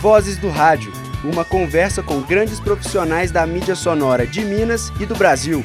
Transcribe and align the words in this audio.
Vozes 0.00 0.38
do 0.38 0.48
Rádio, 0.48 0.90
uma 1.22 1.44
conversa 1.44 2.02
com 2.02 2.22
grandes 2.22 2.58
profissionais 2.58 3.30
da 3.30 3.46
mídia 3.46 3.76
sonora 3.76 4.26
de 4.26 4.42
Minas 4.42 4.88
e 4.98 5.04
do 5.04 5.14
Brasil. 5.14 5.62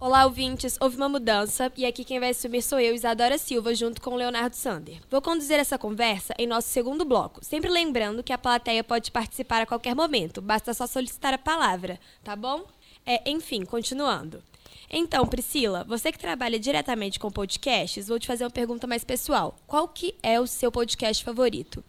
Olá, 0.00 0.24
ouvintes! 0.24 0.78
Houve 0.80 0.96
uma 0.96 1.10
mudança 1.10 1.70
e 1.76 1.84
aqui 1.84 2.02
quem 2.02 2.18
vai 2.18 2.30
assumir 2.30 2.62
sou 2.62 2.80
eu, 2.80 2.94
Isadora 2.94 3.36
Silva, 3.36 3.74
junto 3.74 4.00
com 4.00 4.16
Leonardo 4.16 4.56
Sander. 4.56 4.96
Vou 5.10 5.20
conduzir 5.20 5.58
essa 5.58 5.76
conversa 5.76 6.32
em 6.38 6.46
nosso 6.46 6.70
segundo 6.70 7.04
bloco, 7.04 7.44
sempre 7.44 7.68
lembrando 7.68 8.22
que 8.22 8.32
a 8.32 8.38
plateia 8.38 8.82
pode 8.82 9.10
participar 9.10 9.60
a 9.60 9.66
qualquer 9.66 9.94
momento, 9.94 10.40
basta 10.40 10.72
só 10.72 10.86
solicitar 10.86 11.34
a 11.34 11.38
palavra, 11.38 12.00
tá 12.24 12.34
bom? 12.34 12.64
É, 13.04 13.30
enfim, 13.30 13.66
continuando. 13.66 14.42
Então, 14.90 15.26
Priscila, 15.26 15.84
você 15.84 16.12
que 16.12 16.18
trabalha 16.18 16.58
diretamente 16.58 17.18
com 17.18 17.30
podcasts, 17.30 18.08
vou 18.08 18.18
te 18.18 18.26
fazer 18.26 18.44
uma 18.44 18.50
pergunta 18.50 18.86
mais 18.86 19.04
pessoal. 19.04 19.58
Qual 19.66 19.88
que 19.88 20.14
é 20.22 20.40
o 20.40 20.46
seu 20.46 20.70
podcast 20.70 21.24
favorito? 21.24 21.82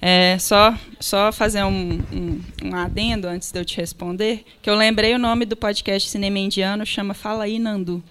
É, 0.00 0.38
só, 0.38 0.74
só 0.98 1.30
fazer 1.30 1.62
um, 1.62 2.00
um, 2.10 2.42
um, 2.64 2.74
adendo 2.74 3.28
antes 3.28 3.52
de 3.52 3.60
eu 3.60 3.64
te 3.64 3.76
responder, 3.76 4.44
que 4.62 4.70
eu 4.70 4.74
lembrei 4.74 5.14
o 5.14 5.18
nome 5.18 5.44
do 5.44 5.56
podcast 5.56 6.08
Cinema 6.08 6.38
Indiano, 6.38 6.86
chama 6.86 7.12
Fala 7.12 7.44
aí, 7.44 7.58
Nandu. 7.58 8.02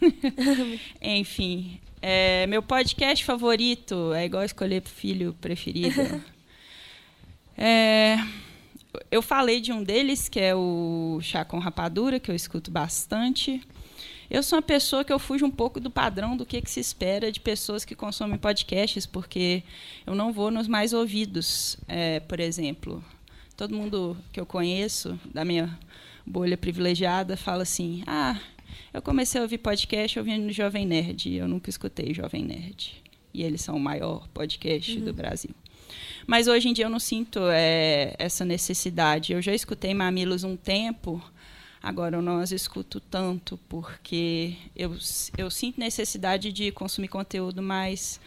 Enfim, 1.02 1.78
é, 2.00 2.46
meu 2.46 2.62
podcast 2.62 3.22
favorito 3.22 4.14
é 4.14 4.24
igual 4.24 4.44
escolher 4.44 4.82
filho 4.82 5.36
preferido. 5.38 6.22
é, 7.58 8.16
eu 9.10 9.22
falei 9.22 9.60
de 9.60 9.72
um 9.72 9.82
deles, 9.82 10.28
que 10.28 10.40
é 10.40 10.54
o 10.54 11.18
Chá 11.22 11.44
com 11.44 11.58
Rapadura, 11.58 12.20
que 12.20 12.30
eu 12.30 12.34
escuto 12.34 12.70
bastante. 12.70 13.62
Eu 14.28 14.42
sou 14.42 14.56
uma 14.56 14.62
pessoa 14.62 15.04
que 15.04 15.12
eu 15.12 15.18
fujo 15.18 15.46
um 15.46 15.50
pouco 15.50 15.78
do 15.78 15.90
padrão 15.90 16.36
do 16.36 16.44
que, 16.44 16.60
que 16.60 16.70
se 16.70 16.80
espera 16.80 17.30
de 17.30 17.38
pessoas 17.38 17.84
que 17.84 17.94
consomem 17.94 18.36
podcasts, 18.36 19.06
porque 19.06 19.62
eu 20.04 20.14
não 20.14 20.32
vou 20.32 20.50
nos 20.50 20.66
mais 20.66 20.92
ouvidos. 20.92 21.76
É, 21.86 22.20
por 22.20 22.40
exemplo, 22.40 23.04
todo 23.56 23.74
mundo 23.74 24.16
que 24.32 24.40
eu 24.40 24.46
conheço, 24.46 25.18
da 25.32 25.44
minha 25.44 25.78
bolha 26.26 26.56
privilegiada, 26.56 27.36
fala 27.36 27.62
assim: 27.62 28.02
ah, 28.06 28.40
eu 28.92 29.00
comecei 29.00 29.40
a 29.40 29.42
ouvir 29.42 29.58
podcast 29.58 30.18
ouvindo 30.18 30.52
Jovem 30.52 30.86
Nerd, 30.86 31.32
eu 31.32 31.46
nunca 31.46 31.70
escutei 31.70 32.12
Jovem 32.12 32.44
Nerd. 32.44 33.02
E 33.32 33.42
eles 33.42 33.60
são 33.60 33.76
o 33.76 33.80
maior 33.80 34.26
podcast 34.28 34.98
uhum. 34.98 35.04
do 35.04 35.12
Brasil. 35.12 35.54
Mas 36.26 36.48
hoje 36.48 36.68
em 36.68 36.72
dia 36.72 36.86
eu 36.86 36.90
não 36.90 36.98
sinto 36.98 37.40
é, 37.50 38.14
essa 38.18 38.44
necessidade. 38.44 39.32
Eu 39.32 39.42
já 39.42 39.54
escutei 39.54 39.94
Mamilos 39.94 40.44
um 40.44 40.56
tempo, 40.56 41.22
agora 41.82 42.16
eu 42.16 42.22
não 42.22 42.38
as 42.38 42.52
escuto 42.52 43.00
tanto, 43.00 43.58
porque 43.68 44.56
eu, 44.74 44.96
eu 45.36 45.50
sinto 45.50 45.78
necessidade 45.78 46.52
de 46.52 46.70
consumir 46.72 47.08
conteúdo 47.08 47.62
mais 47.62 48.20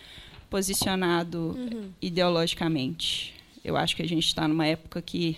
posicionado 0.49 1.55
uhum. 1.57 1.91
ideologicamente. 2.02 3.35
Eu 3.63 3.77
acho 3.77 3.95
que 3.95 4.02
a 4.02 4.07
gente 4.07 4.25
está 4.25 4.47
numa 4.47 4.65
época 4.65 5.02
que 5.02 5.37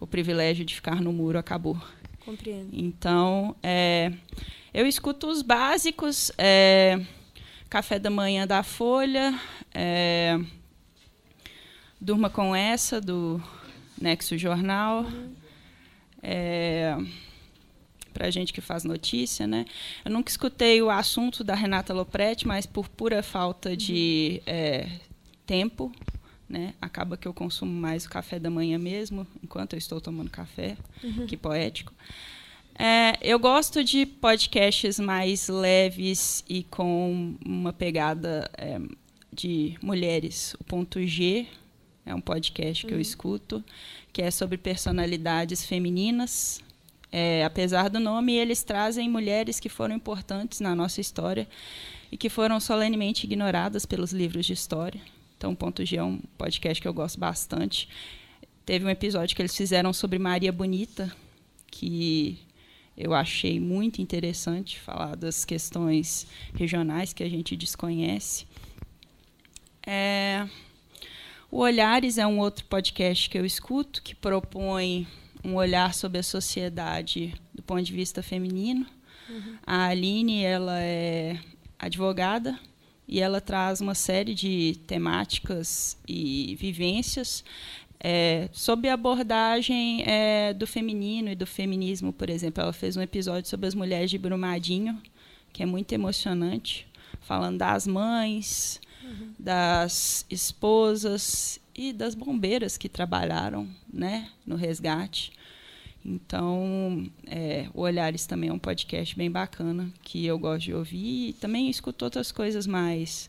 o 0.00 0.06
privilégio 0.06 0.64
de 0.64 0.74
ficar 0.74 1.00
no 1.00 1.12
muro 1.12 1.38
acabou. 1.38 1.76
Compreendo. 2.24 2.70
Então, 2.72 3.54
é, 3.62 4.12
eu 4.72 4.86
escuto 4.86 5.28
os 5.28 5.42
básicos, 5.42 6.32
é, 6.36 7.00
café 7.68 7.98
da 7.98 8.10
manhã 8.10 8.46
da 8.46 8.62
Folha, 8.62 9.38
é, 9.72 10.38
Durma 12.00 12.28
com 12.28 12.54
essa, 12.54 13.00
do 13.00 13.42
Nexo 14.00 14.36
Jornal. 14.36 15.04
Uhum. 15.04 15.32
É, 16.22 16.96
para 18.12 18.30
gente 18.30 18.52
que 18.52 18.62
faz 18.62 18.82
notícia, 18.82 19.46
né? 19.46 19.66
Eu 20.04 20.10
nunca 20.10 20.30
escutei 20.30 20.80
o 20.80 20.88
assunto 20.88 21.44
da 21.44 21.54
Renata 21.54 21.92
Lopretti, 21.92 22.46
mas 22.46 22.64
por 22.64 22.88
pura 22.88 23.22
falta 23.22 23.76
de 23.76 24.42
é, 24.46 24.88
tempo, 25.46 25.92
né? 26.48 26.74
Acaba 26.80 27.16
que 27.16 27.28
eu 27.28 27.34
consumo 27.34 27.72
mais 27.72 28.06
o 28.06 28.10
café 28.10 28.38
da 28.38 28.48
manhã 28.48 28.78
mesmo, 28.78 29.26
enquanto 29.42 29.74
eu 29.74 29.78
estou 29.78 30.00
tomando 30.00 30.30
café, 30.30 30.76
uhum. 31.04 31.26
que 31.26 31.36
poético. 31.36 31.92
É, 32.78 33.18
eu 33.22 33.38
gosto 33.38 33.82
de 33.84 34.04
podcasts 34.04 34.98
mais 34.98 35.48
leves 35.48 36.44
e 36.48 36.62
com 36.64 37.36
uma 37.44 37.72
pegada 37.72 38.50
é, 38.56 38.78
de 39.32 39.76
mulheres. 39.82 40.54
O 40.58 40.64
ponto 40.64 41.04
G, 41.06 41.46
é 42.06 42.14
um 42.14 42.20
podcast 42.20 42.86
que 42.86 42.92
uhum. 42.92 42.98
eu 42.98 43.02
escuto, 43.02 43.64
que 44.12 44.22
é 44.22 44.30
sobre 44.30 44.56
personalidades 44.56 45.66
femininas. 45.66 46.62
É, 47.10 47.44
apesar 47.44 47.90
do 47.90 47.98
nome, 47.98 48.34
eles 48.34 48.62
trazem 48.62 49.10
mulheres 49.10 49.58
que 49.58 49.68
foram 49.68 49.96
importantes 49.96 50.60
na 50.60 50.74
nossa 50.74 51.00
história 51.00 51.48
e 52.10 52.16
que 52.16 52.28
foram 52.28 52.60
solenemente 52.60 53.26
ignoradas 53.26 53.84
pelos 53.84 54.12
livros 54.12 54.46
de 54.46 54.52
história. 54.52 55.00
Então, 55.36 55.54
Ponto 55.54 55.84
G 55.84 55.96
é 55.96 56.02
um 56.02 56.18
podcast 56.38 56.80
que 56.80 56.86
eu 56.86 56.94
gosto 56.94 57.18
bastante. 57.18 57.88
Teve 58.64 58.84
um 58.84 58.90
episódio 58.90 59.34
que 59.34 59.42
eles 59.42 59.56
fizeram 59.56 59.92
sobre 59.92 60.18
Maria 60.18 60.52
Bonita, 60.52 61.14
que 61.70 62.38
eu 62.96 63.12
achei 63.12 63.60
muito 63.60 64.00
interessante 64.00 64.78
falar 64.78 65.16
das 65.16 65.44
questões 65.44 66.26
regionais 66.54 67.12
que 67.12 67.22
a 67.22 67.28
gente 67.28 67.56
desconhece. 67.56 68.46
É, 69.86 70.48
o 71.56 71.60
Olhares 71.60 72.18
é 72.18 72.26
um 72.26 72.38
outro 72.38 72.66
podcast 72.66 73.30
que 73.30 73.38
eu 73.38 73.46
escuto, 73.46 74.02
que 74.02 74.14
propõe 74.14 75.06
um 75.42 75.54
olhar 75.54 75.94
sobre 75.94 76.18
a 76.18 76.22
sociedade 76.22 77.34
do 77.54 77.62
ponto 77.62 77.82
de 77.82 77.94
vista 77.94 78.22
feminino. 78.22 78.84
Uhum. 79.26 79.56
A 79.66 79.86
Aline 79.86 80.44
ela 80.44 80.78
é 80.78 81.40
advogada 81.78 82.60
e 83.08 83.20
ela 83.20 83.40
traz 83.40 83.80
uma 83.80 83.94
série 83.94 84.34
de 84.34 84.78
temáticas 84.86 85.96
e 86.06 86.54
vivências 86.60 87.42
é, 87.98 88.50
sob 88.52 88.86
a 88.86 88.92
abordagem 88.92 90.02
é, 90.06 90.52
do 90.52 90.66
feminino 90.66 91.30
e 91.30 91.34
do 91.34 91.46
feminismo, 91.46 92.12
por 92.12 92.28
exemplo. 92.28 92.62
Ela 92.62 92.72
fez 92.74 92.98
um 92.98 93.00
episódio 93.00 93.48
sobre 93.48 93.66
as 93.66 93.74
mulheres 93.74 94.10
de 94.10 94.18
Brumadinho, 94.18 95.00
que 95.54 95.62
é 95.62 95.66
muito 95.66 95.90
emocionante, 95.92 96.86
falando 97.22 97.56
das 97.56 97.86
mães, 97.86 98.78
uhum. 99.06 99.34
das 99.38 100.26
esposas 100.28 101.60
e 101.74 101.92
das 101.92 102.14
bombeiras 102.14 102.76
que 102.76 102.88
trabalharam 102.88 103.68
né, 103.92 104.28
no 104.46 104.56
resgate. 104.56 105.32
Então, 106.04 107.10
é, 107.26 107.68
o 107.74 107.80
Olhares 107.80 108.26
também 108.26 108.48
é 108.48 108.52
um 108.52 108.58
podcast 108.58 109.16
bem 109.16 109.28
bacana 109.30 109.92
que 110.02 110.24
eu 110.24 110.38
gosto 110.38 110.66
de 110.66 110.74
ouvir 110.74 111.30
e 111.30 111.32
também 111.32 111.68
escuto 111.68 112.04
outras 112.04 112.30
coisas 112.30 112.64
mais. 112.66 113.28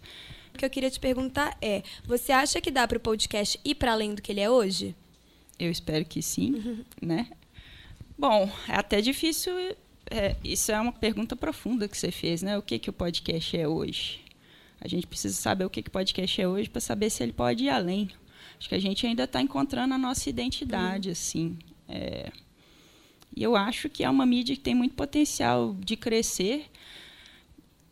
O 0.54 0.58
que 0.58 0.64
eu 0.64 0.70
queria 0.70 0.92
te 0.92 1.00
perguntar 1.00 1.58
é: 1.60 1.82
você 2.06 2.32
acha 2.32 2.62
que 2.62 2.70
dá 2.70 2.88
para 2.88 2.98
o 2.98 3.02
podcast 3.02 3.60
ir 3.66 3.76
para 3.76 3.94
além 3.94 4.14
do 4.14 4.22
que 4.22 4.32
ele 4.32 4.42
é 4.42 4.50
hoje? 4.50 4.96
Eu 5.58 5.72
espero 5.72 6.06
que 6.06 6.22
sim, 6.22 6.54
uhum. 6.54 6.86
né? 7.02 7.28
Bom, 8.18 8.50
é 8.68 8.76
até 8.76 9.02
difícil. 9.02 9.54
É, 10.10 10.36
isso 10.44 10.72
é 10.72 10.80
uma 10.80 10.94
pergunta 10.94 11.36
profunda 11.36 11.88
que 11.88 11.98
você 11.98 12.12
fez, 12.12 12.44
né? 12.44 12.58
O 12.58 12.62
que 12.62 12.78
que 12.78 12.90
o 12.90 12.94
podcast 12.94 13.58
é 13.58 13.68
hoje? 13.68 14.20
A 14.80 14.88
gente 14.88 15.08
precisa 15.08 15.36
saber 15.36 15.66
o 15.66 15.70
que 15.70 15.80
o 15.80 15.92
podcast 15.92 16.42
é 16.42 16.48
hoje 16.48 16.70
para 16.70 16.82
saber 16.82 17.10
se 17.10 17.24
ele 17.24 17.34
pode 17.34 17.64
ir 17.66 17.70
além. 17.70 18.10
Acho 18.60 18.70
que 18.70 18.76
a 18.76 18.80
gente 18.80 19.06
ainda 19.06 19.24
está 19.24 19.42
encontrando 19.42 19.94
a 19.94 19.98
nossa 19.98 20.30
identidade, 20.30 21.10
assim. 21.10 21.58
É, 21.88 22.32
e 23.36 23.44
eu 23.44 23.56
acho 23.56 23.90
que 23.90 24.04
é 24.04 24.10
uma 24.10 24.26
mídia 24.26 24.56
que 24.56 24.62
tem 24.62 24.74
muito 24.74 24.96
potencial 24.96 25.76
de 25.80 25.96
crescer. 25.96 26.66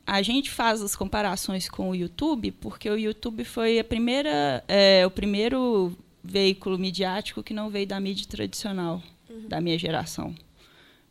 A 0.06 0.22
gente 0.22 0.50
faz 0.50 0.82
as 0.82 0.96
comparações 0.96 1.70
com 1.70 1.90
o 1.90 1.96
YouTube, 1.96 2.52
porque 2.52 2.90
o 2.90 2.98
YouTube 2.98 3.44
foi 3.44 3.80
a 3.80 3.84
primeira, 3.84 4.64
é, 4.68 5.06
o 5.06 5.12
primeiro 5.12 5.96
veículo 6.24 6.78
midiático 6.78 7.44
que 7.44 7.54
não 7.54 7.70
veio 7.70 7.88
da 7.88 8.00
mídia 8.00 8.26
tradicional 8.28 9.02
uhum. 9.30 9.48
da 9.48 9.62
minha 9.62 9.78
geração. 9.78 10.34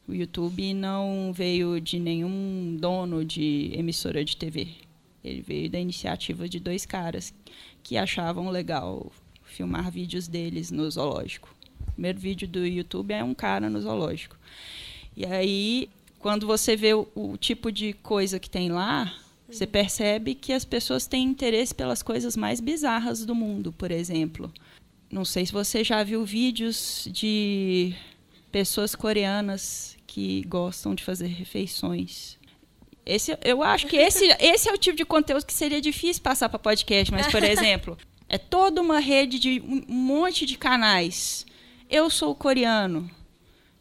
O 0.06 0.12
YouTube 0.12 0.74
não 0.74 1.32
veio 1.32 1.80
de 1.80 1.98
nenhum 1.98 2.76
dono 2.78 3.24
de 3.24 3.70
emissora 3.74 4.24
de 4.24 4.36
TV. 4.36 4.83
Ele 5.24 5.40
veio 5.40 5.70
da 5.70 5.80
iniciativa 5.80 6.48
de 6.48 6.60
dois 6.60 6.84
caras 6.84 7.32
que 7.82 7.96
achavam 7.96 8.50
legal 8.50 9.10
filmar 9.42 9.90
vídeos 9.90 10.28
deles 10.28 10.70
no 10.70 10.90
zoológico. 10.90 11.54
O 11.88 11.92
primeiro 11.92 12.18
vídeo 12.18 12.46
do 12.46 12.66
YouTube 12.66 13.12
é 13.12 13.24
um 13.24 13.34
cara 13.34 13.70
no 13.70 13.80
zoológico. 13.80 14.36
E 15.16 15.24
aí, 15.24 15.88
quando 16.18 16.46
você 16.46 16.76
vê 16.76 16.92
o, 16.92 17.08
o 17.14 17.36
tipo 17.36 17.72
de 17.72 17.92
coisa 17.94 18.38
que 18.38 18.50
tem 18.50 18.70
lá, 18.70 19.14
você 19.48 19.66
percebe 19.66 20.34
que 20.34 20.52
as 20.52 20.64
pessoas 20.64 21.06
têm 21.06 21.24
interesse 21.24 21.74
pelas 21.74 22.02
coisas 22.02 22.36
mais 22.36 22.60
bizarras 22.60 23.24
do 23.24 23.34
mundo, 23.34 23.72
por 23.72 23.90
exemplo. 23.90 24.52
Não 25.10 25.24
sei 25.24 25.46
se 25.46 25.52
você 25.52 25.84
já 25.84 26.02
viu 26.02 26.24
vídeos 26.24 27.08
de 27.10 27.94
pessoas 28.50 28.94
coreanas 28.94 29.96
que 30.06 30.42
gostam 30.44 30.94
de 30.94 31.04
fazer 31.04 31.28
refeições 31.28 32.38
esse, 33.06 33.36
eu 33.44 33.62
acho 33.62 33.86
que 33.86 33.96
esse, 33.96 34.24
esse 34.40 34.68
é 34.68 34.72
o 34.72 34.78
tipo 34.78 34.96
de 34.96 35.04
conteúdo 35.04 35.44
que 35.44 35.52
seria 35.52 35.80
difícil 35.80 36.22
passar 36.22 36.48
para 36.48 36.58
podcast, 36.58 37.12
mas, 37.12 37.26
por 37.26 37.42
exemplo, 37.44 37.98
é 38.28 38.38
toda 38.38 38.80
uma 38.80 38.98
rede 38.98 39.38
de 39.38 39.60
um 39.60 39.84
monte 39.88 40.46
de 40.46 40.56
canais. 40.56 41.46
Eu 41.88 42.08
sou 42.08 42.34
coreano. 42.34 43.10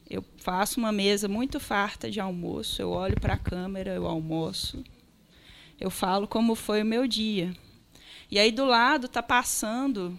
Eu 0.09 0.23
faço 0.37 0.79
uma 0.79 0.91
mesa 0.91 1.27
muito 1.27 1.59
farta 1.59 2.11
de 2.11 2.19
almoço, 2.19 2.81
eu 2.81 2.91
olho 2.91 3.19
para 3.19 3.33
a 3.33 3.37
câmera, 3.37 3.91
eu 3.95 4.05
almoço. 4.05 4.83
eu 5.79 5.89
falo 5.89 6.27
como 6.27 6.53
foi 6.53 6.83
o 6.83 6.85
meu 6.85 7.07
dia. 7.07 7.53
E 8.29 8.37
aí 8.37 8.51
do 8.51 8.65
lado 8.65 9.05
está 9.05 9.23
passando 9.23 10.17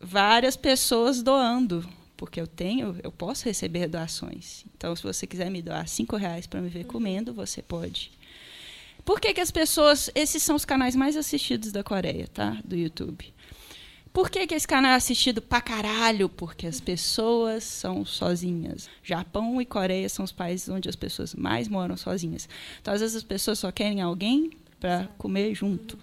várias 0.00 0.56
pessoas 0.56 1.22
doando, 1.22 1.88
porque 2.18 2.40
eu 2.40 2.48
tenho, 2.48 2.96
eu 3.02 3.12
posso 3.12 3.44
receber 3.44 3.86
doações. 3.86 4.64
Então, 4.76 4.94
se 4.94 5.02
você 5.04 5.24
quiser 5.24 5.48
me 5.50 5.62
doar 5.62 5.88
cinco 5.88 6.16
reais 6.16 6.46
para 6.46 6.60
me 6.60 6.68
ver 6.68 6.84
comendo, 6.84 7.32
você 7.32 7.62
pode. 7.62 8.10
Por 9.04 9.20
que, 9.20 9.32
que 9.32 9.40
as 9.40 9.52
pessoas. 9.52 10.10
Esses 10.14 10.42
são 10.42 10.56
os 10.56 10.64
canais 10.64 10.96
mais 10.96 11.16
assistidos 11.16 11.70
da 11.70 11.84
Coreia, 11.84 12.26
tá? 12.26 12.58
Do 12.64 12.76
YouTube. 12.76 13.32
Por 14.12 14.28
que, 14.30 14.48
que 14.48 14.54
esse 14.54 14.66
canal 14.66 14.90
é 14.90 14.94
assistido 14.96 15.40
pra 15.40 15.60
caralho? 15.60 16.28
Porque 16.28 16.66
as 16.66 16.80
pessoas 16.80 17.62
são 17.62 18.04
sozinhas. 18.04 18.90
Japão 19.02 19.62
e 19.62 19.64
Coreia 19.64 20.08
são 20.08 20.24
os 20.24 20.32
países 20.32 20.68
onde 20.68 20.88
as 20.88 20.96
pessoas 20.96 21.36
mais 21.36 21.68
moram 21.68 21.96
sozinhas. 21.96 22.48
Então, 22.82 22.92
às 22.92 23.00
vezes, 23.00 23.14
as 23.14 23.22
pessoas 23.22 23.60
só 23.60 23.70
querem 23.70 24.00
alguém 24.00 24.50
para 24.80 25.06
comer 25.16 25.54
junto. 25.54 25.96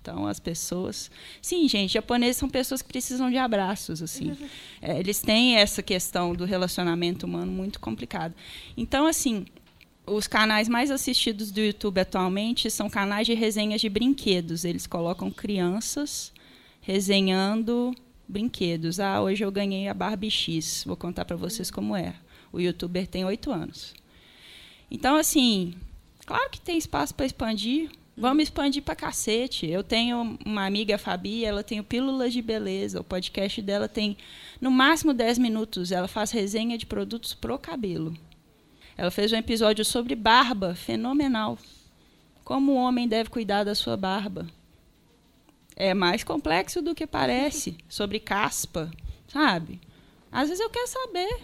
Então, 0.00 0.26
as 0.26 0.40
pessoas. 0.40 1.10
Sim, 1.40 1.68
gente, 1.68 1.92
japoneses 1.92 2.36
são 2.36 2.48
pessoas 2.48 2.82
que 2.82 2.88
precisam 2.88 3.30
de 3.30 3.36
abraços. 3.36 4.02
assim. 4.02 4.36
É, 4.86 5.00
eles 5.00 5.20
têm 5.22 5.56
essa 5.56 5.82
questão 5.82 6.34
do 6.34 6.44
relacionamento 6.44 7.24
humano 7.24 7.50
muito 7.50 7.80
complicado. 7.80 8.34
Então, 8.76 9.06
assim, 9.06 9.46
os 10.06 10.26
canais 10.26 10.68
mais 10.68 10.90
assistidos 10.90 11.50
do 11.50 11.60
YouTube 11.60 11.98
atualmente 12.00 12.70
são 12.70 12.90
canais 12.90 13.26
de 13.26 13.32
resenhas 13.32 13.80
de 13.80 13.88
brinquedos. 13.88 14.64
Eles 14.64 14.86
colocam 14.86 15.30
crianças 15.30 16.32
resenhando 16.82 17.94
brinquedos. 18.28 19.00
Ah, 19.00 19.22
hoje 19.22 19.44
eu 19.44 19.50
ganhei 19.50 19.88
a 19.88 19.94
Barbie 19.94 20.30
X. 20.30 20.84
Vou 20.86 20.96
contar 20.96 21.24
para 21.24 21.36
vocês 21.36 21.70
como 21.70 21.96
é. 21.96 22.14
O 22.52 22.60
youtuber 22.60 23.06
tem 23.06 23.24
oito 23.24 23.50
anos. 23.50 23.94
Então, 24.90 25.16
assim, 25.16 25.74
claro 26.26 26.50
que 26.50 26.60
tem 26.60 26.76
espaço 26.76 27.14
para 27.14 27.26
expandir. 27.26 27.90
Vamos 28.16 28.44
expandir 28.44 28.82
para 28.82 28.94
cacete. 28.94 29.66
Eu 29.66 29.82
tenho 29.82 30.38
uma 30.44 30.64
amiga, 30.64 30.94
a 30.94 30.98
Fabi, 30.98 31.44
ela 31.44 31.64
tem 31.64 31.80
o 31.80 31.84
Pílulas 31.84 32.32
de 32.32 32.40
Beleza. 32.40 33.00
O 33.00 33.04
podcast 33.04 33.60
dela 33.60 33.88
tem, 33.88 34.16
no 34.60 34.70
máximo, 34.70 35.12
10 35.12 35.38
minutos. 35.38 35.90
Ela 35.90 36.06
faz 36.06 36.30
resenha 36.30 36.78
de 36.78 36.86
produtos 36.86 37.34
pro 37.34 37.58
cabelo. 37.58 38.16
Ela 38.96 39.10
fez 39.10 39.32
um 39.32 39.36
episódio 39.36 39.84
sobre 39.84 40.14
barba, 40.14 40.76
fenomenal. 40.76 41.58
Como 42.44 42.72
o 42.72 42.76
homem 42.76 43.08
deve 43.08 43.30
cuidar 43.30 43.64
da 43.64 43.74
sua 43.74 43.96
barba. 43.96 44.46
É 45.74 45.92
mais 45.92 46.22
complexo 46.22 46.80
do 46.80 46.94
que 46.94 47.06
parece. 47.06 47.76
sobre 47.88 48.20
caspa, 48.20 48.92
sabe? 49.26 49.80
Às 50.30 50.48
vezes 50.48 50.62
eu 50.62 50.70
quero 50.70 50.86
saber. 50.86 51.40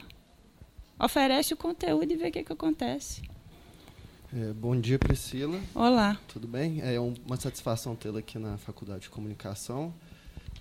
Oferece 1.02 1.52
o 1.52 1.56
conteúdo 1.56 2.12
e 2.12 2.16
vê 2.16 2.28
o 2.28 2.32
que, 2.32 2.44
que 2.44 2.52
acontece. 2.52 3.22
É, 4.32 4.52
bom 4.52 4.80
dia, 4.80 4.96
Priscila. 4.96 5.60
Olá. 5.74 6.16
Tudo 6.28 6.46
bem? 6.46 6.80
É 6.82 7.00
uma 7.00 7.36
satisfação 7.36 7.96
tê-la 7.96 8.20
aqui 8.20 8.38
na 8.38 8.56
Faculdade 8.58 9.02
de 9.02 9.10
Comunicação. 9.10 9.92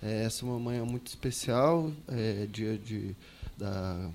É, 0.02 0.24
essa 0.24 0.44
é 0.44 0.48
uma 0.48 0.58
manhã 0.58 0.84
muito 0.84 1.06
especial, 1.06 1.92
é 2.08 2.46
dia 2.46 2.76
de, 2.76 3.14
da 3.56 4.10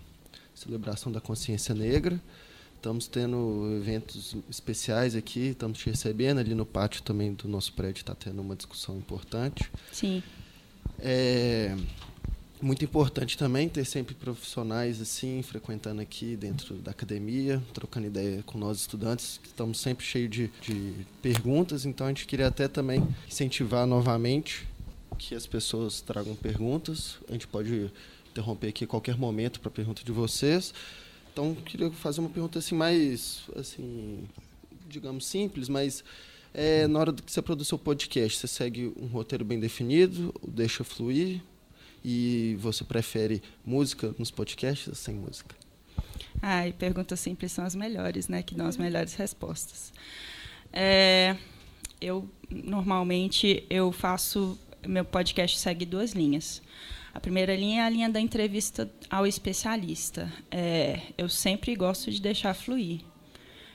celebração 0.54 1.10
da 1.10 1.22
consciência 1.22 1.74
negra. 1.74 2.19
Estamos 2.75 3.07
tendo 3.07 3.78
eventos 3.78 4.36
especiais 4.50 5.16
aqui, 5.16 5.52
estamos 5.52 5.80
te 5.80 5.90
recebendo 5.90 6.40
ali 6.40 6.54
no 6.54 6.66
pátio 6.66 7.02
também 7.02 7.34
do 7.34 7.48
nosso 7.48 7.72
prédio, 7.72 8.02
está 8.02 8.13
tendo 8.13 8.42
uma 8.42 8.57
discussão 8.57 8.98
importante. 8.98 9.72
Sim. 9.90 10.22
É, 11.00 11.74
muito 12.62 12.84
importante 12.84 13.38
também 13.38 13.68
ter 13.68 13.86
sempre 13.86 14.16
profissionais 14.16 15.02
assim 15.02 15.42
frequentando 15.42 16.02
aqui 16.02 16.36
dentro 16.36 16.75
da 16.75 16.92
academia, 16.92 17.62
trocando 17.74 18.07
ideia 18.07 18.44
com 18.44 18.57
nós 18.57 18.80
estudantes, 18.80 19.40
que 19.42 19.48
estamos 19.48 19.80
sempre 19.80 20.06
cheios 20.06 20.30
de, 20.30 20.50
de 20.62 20.94
perguntas, 21.22 21.86
então 21.86 22.07
a 22.07 22.10
gente 22.10 22.25
queria 22.25 22.48
até 22.48 22.68
também 22.68 23.06
incentivar 23.28 23.86
novamente 23.86 24.68
que 25.18 25.36
as 25.36 25.48
pessoas 25.48 26.02
tragam 26.02 26.36
perguntas. 26.36 27.18
A 27.30 27.34
gente 27.34 27.48
pode 27.48 27.92
interromper 28.30 28.68
aqui 28.68 28.84
a 28.84 28.88
qualquer 28.88 29.18
momento 29.18 29.60
para 29.60 29.72
pergunta 29.72 30.04
de 30.04 30.12
vocês. 30.12 30.74
Então, 31.31 31.56
queria 31.56 31.90
fazer 31.92 32.19
uma 32.19 32.30
pergunta 32.30 32.60
assim 32.60 32.75
mais, 32.75 33.44
assim, 33.56 34.24
digamos 34.88 35.25
simples, 35.25 35.68
mas 35.68 36.04
é, 36.54 36.88
na 36.88 37.00
hora 37.00 37.13
que 37.13 37.31
você 37.31 37.42
produz 37.42 37.68
seu 37.68 37.78
podcast, 37.78 38.40
você 38.40 38.48
segue 38.48 38.94
um 38.96 39.07
roteiro 39.07 39.44
bem 39.44 39.60
definido, 39.60 40.34
deixa 40.48 40.84
fluir? 40.84 41.42
E 42.07 42.56
você 42.60 42.84
prefere 42.84 43.42
música 43.66 44.13
nos 44.19 44.30
podcasts 44.30 44.88
ou 44.88 44.94
sem 44.94 45.16
música? 45.16 45.56
Ai, 46.40 46.72
perguntas 46.72 47.19
simples 47.19 47.52
são 47.52 47.66
as 47.66 47.74
melhores, 47.74 48.28
né? 48.28 48.44
Que 48.44 48.54
dão 48.54 48.68
as 48.68 48.78
melhores 48.78 49.16
respostas. 49.16 49.92
É, 50.72 51.36
eu 52.00 52.30
normalmente 52.48 53.66
eu 53.72 53.92
faço 53.92 54.56
meu 54.86 55.04
podcast 55.04 55.57
segue 55.57 55.84
duas 55.84 56.12
linhas. 56.12 56.62
A 57.12 57.19
primeira 57.19 57.56
linha 57.56 57.81
é 57.81 57.86
a 57.86 57.90
linha 57.90 58.10
da 58.10 58.19
entrevista 58.19 58.88
ao 59.10 59.25
especialista. 59.25 60.31
É, 60.52 61.02
eu 61.18 61.28
sempre 61.28 61.75
gosto 61.75 62.12
de 62.12 62.22
deixar 62.22 62.54
fluir. 62.54 63.02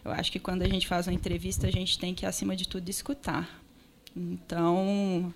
Eu 0.04 0.12
acho 0.12 0.30
que 0.30 0.38
quando 0.38 0.62
a 0.62 0.68
gente 0.68 0.86
faz 0.86 1.08
uma 1.08 1.14
entrevista, 1.14 1.66
a 1.66 1.70
gente 1.72 1.98
tem 1.98 2.14
que, 2.14 2.24
acima 2.24 2.54
de 2.54 2.68
tudo, 2.68 2.88
escutar. 2.88 3.60
Então, 4.14 5.34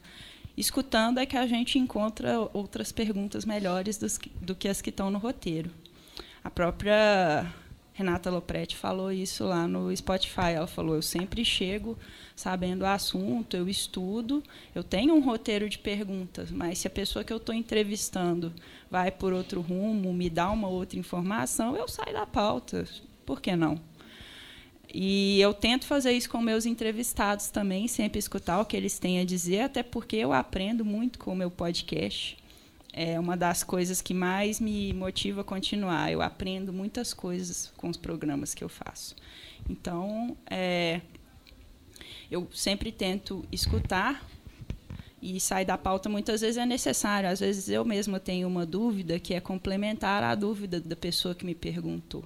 escutando 0.56 1.18
é 1.18 1.26
que 1.26 1.36
a 1.36 1.46
gente 1.46 1.78
encontra 1.78 2.48
outras 2.52 2.92
perguntas 2.92 3.44
melhores 3.44 3.96
dos, 3.98 4.18
do 4.40 4.54
que 4.54 4.68
as 4.68 4.80
que 4.80 4.90
estão 4.90 5.10
no 5.10 5.18
roteiro. 5.18 5.70
A 6.42 6.50
própria 6.50 7.46
Renata 7.94 8.28
Lopretti 8.28 8.76
falou 8.76 9.12
isso 9.12 9.44
lá 9.44 9.68
no 9.68 9.96
Spotify. 9.96 10.52
Ela 10.56 10.66
falou: 10.66 10.96
Eu 10.96 11.02
sempre 11.02 11.44
chego 11.44 11.96
sabendo 12.34 12.82
o 12.82 12.86
assunto, 12.86 13.56
eu 13.56 13.68
estudo, 13.68 14.42
eu 14.74 14.82
tenho 14.82 15.14
um 15.14 15.20
roteiro 15.20 15.68
de 15.68 15.78
perguntas, 15.78 16.50
mas 16.50 16.78
se 16.78 16.88
a 16.88 16.90
pessoa 16.90 17.24
que 17.24 17.32
eu 17.32 17.36
estou 17.36 17.54
entrevistando 17.54 18.52
vai 18.90 19.12
por 19.12 19.32
outro 19.32 19.60
rumo, 19.60 20.12
me 20.12 20.28
dá 20.28 20.50
uma 20.50 20.68
outra 20.68 20.98
informação, 20.98 21.76
eu 21.76 21.86
saio 21.86 22.12
da 22.12 22.26
pauta. 22.26 22.84
Por 23.24 23.40
que 23.40 23.54
não? 23.54 23.80
E 24.96 25.40
eu 25.40 25.52
tento 25.52 25.86
fazer 25.86 26.12
isso 26.12 26.30
com 26.30 26.40
meus 26.40 26.64
entrevistados 26.64 27.48
também, 27.48 27.88
sempre 27.88 28.20
escutar 28.20 28.60
o 28.60 28.64
que 28.64 28.76
eles 28.76 28.96
têm 28.96 29.18
a 29.18 29.24
dizer, 29.24 29.62
até 29.62 29.82
porque 29.82 30.14
eu 30.14 30.32
aprendo 30.32 30.84
muito 30.84 31.18
com 31.18 31.32
o 31.32 31.36
meu 31.36 31.50
podcast. 31.50 32.36
É 32.92 33.18
uma 33.18 33.36
das 33.36 33.64
coisas 33.64 34.00
que 34.00 34.14
mais 34.14 34.60
me 34.60 34.92
motiva 34.92 35.40
a 35.40 35.44
continuar. 35.44 36.12
Eu 36.12 36.22
aprendo 36.22 36.72
muitas 36.72 37.12
coisas 37.12 37.72
com 37.76 37.88
os 37.88 37.96
programas 37.96 38.54
que 38.54 38.62
eu 38.62 38.68
faço. 38.68 39.16
Então, 39.68 40.36
é, 40.48 41.00
eu 42.30 42.46
sempre 42.52 42.92
tento 42.92 43.44
escutar 43.50 44.24
e 45.20 45.40
sair 45.40 45.64
da 45.64 45.76
pauta 45.76 46.08
muitas 46.08 46.40
vezes 46.40 46.56
é 46.56 46.64
necessário. 46.64 47.28
Às 47.28 47.40
vezes 47.40 47.68
eu 47.68 47.84
mesma 47.84 48.20
tenho 48.20 48.46
uma 48.46 48.64
dúvida 48.64 49.18
que 49.18 49.34
é 49.34 49.40
complementar 49.40 50.22
à 50.22 50.36
dúvida 50.36 50.80
da 50.80 50.94
pessoa 50.94 51.34
que 51.34 51.44
me 51.44 51.56
perguntou. 51.56 52.22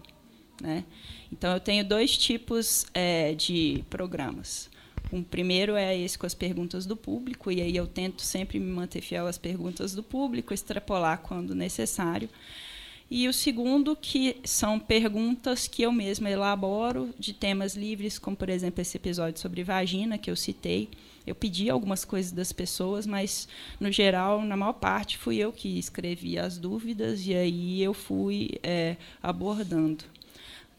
Né? 0.60 0.84
Então, 1.32 1.52
eu 1.52 1.60
tenho 1.60 1.84
dois 1.84 2.16
tipos 2.16 2.86
é, 2.92 3.34
de 3.34 3.84
programas. 3.88 4.70
O 5.10 5.22
primeiro 5.22 5.74
é 5.74 5.96
esse 5.96 6.18
com 6.18 6.26
as 6.26 6.34
perguntas 6.34 6.84
do 6.84 6.96
público, 6.96 7.50
e 7.50 7.62
aí 7.62 7.74
eu 7.74 7.86
tento 7.86 8.20
sempre 8.22 8.58
me 8.60 8.70
manter 8.70 9.00
fiel 9.00 9.26
às 9.26 9.38
perguntas 9.38 9.94
do 9.94 10.02
público, 10.02 10.52
extrapolar 10.52 11.20
quando 11.22 11.54
necessário. 11.54 12.28
E 13.10 13.26
o 13.26 13.32
segundo, 13.32 13.96
que 13.96 14.36
são 14.44 14.78
perguntas 14.78 15.66
que 15.66 15.80
eu 15.80 15.90
mesma 15.90 16.28
elaboro 16.28 17.08
de 17.18 17.32
temas 17.32 17.74
livres, 17.74 18.18
como, 18.18 18.36
por 18.36 18.50
exemplo, 18.50 18.82
esse 18.82 18.98
episódio 18.98 19.40
sobre 19.40 19.64
vagina, 19.64 20.18
que 20.18 20.30
eu 20.30 20.36
citei. 20.36 20.90
Eu 21.26 21.34
pedi 21.34 21.70
algumas 21.70 22.04
coisas 22.04 22.32
das 22.32 22.52
pessoas, 22.52 23.06
mas, 23.06 23.48
no 23.80 23.90
geral, 23.90 24.42
na 24.42 24.58
maior 24.58 24.74
parte, 24.74 25.16
fui 25.16 25.36
eu 25.36 25.52
que 25.52 25.78
escrevi 25.78 26.38
as 26.38 26.58
dúvidas 26.58 27.26
e 27.26 27.34
aí 27.34 27.82
eu 27.82 27.94
fui 27.94 28.50
é, 28.62 28.96
abordando 29.22 30.04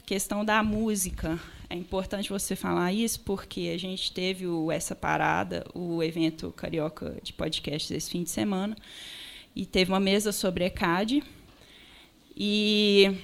questão 0.09 0.43
da 0.43 0.63
música. 0.63 1.39
É 1.69 1.75
importante 1.75 2.31
você 2.31 2.55
falar 2.55 2.91
isso 2.91 3.19
porque 3.19 3.71
a 3.71 3.77
gente 3.77 4.11
teve 4.11 4.47
o, 4.47 4.71
essa 4.71 4.95
parada, 4.95 5.63
o 5.71 6.01
evento 6.01 6.51
carioca 6.51 7.15
de 7.21 7.31
podcast 7.31 7.93
esse 7.93 8.09
fim 8.09 8.23
de 8.23 8.31
semana, 8.31 8.75
e 9.55 9.67
teve 9.67 9.91
uma 9.91 9.99
mesa 9.99 10.31
sobre 10.31 10.65
ECAD. 10.65 11.23
E, 12.35 13.15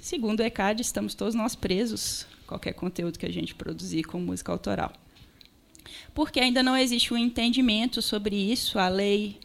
segundo 0.00 0.40
o 0.40 0.42
ECAD, 0.42 0.80
estamos 0.80 1.12
todos 1.12 1.34
nós 1.34 1.54
presos 1.54 2.26
qualquer 2.46 2.72
conteúdo 2.72 3.18
que 3.18 3.26
a 3.26 3.32
gente 3.32 3.54
produzir 3.54 4.04
com 4.04 4.18
música 4.18 4.50
autoral. 4.50 4.94
Porque 6.14 6.40
ainda 6.40 6.62
não 6.62 6.78
existe 6.78 7.12
um 7.12 7.18
entendimento 7.18 8.00
sobre 8.00 8.34
isso, 8.36 8.78
a 8.78 8.88
lei 8.88 9.38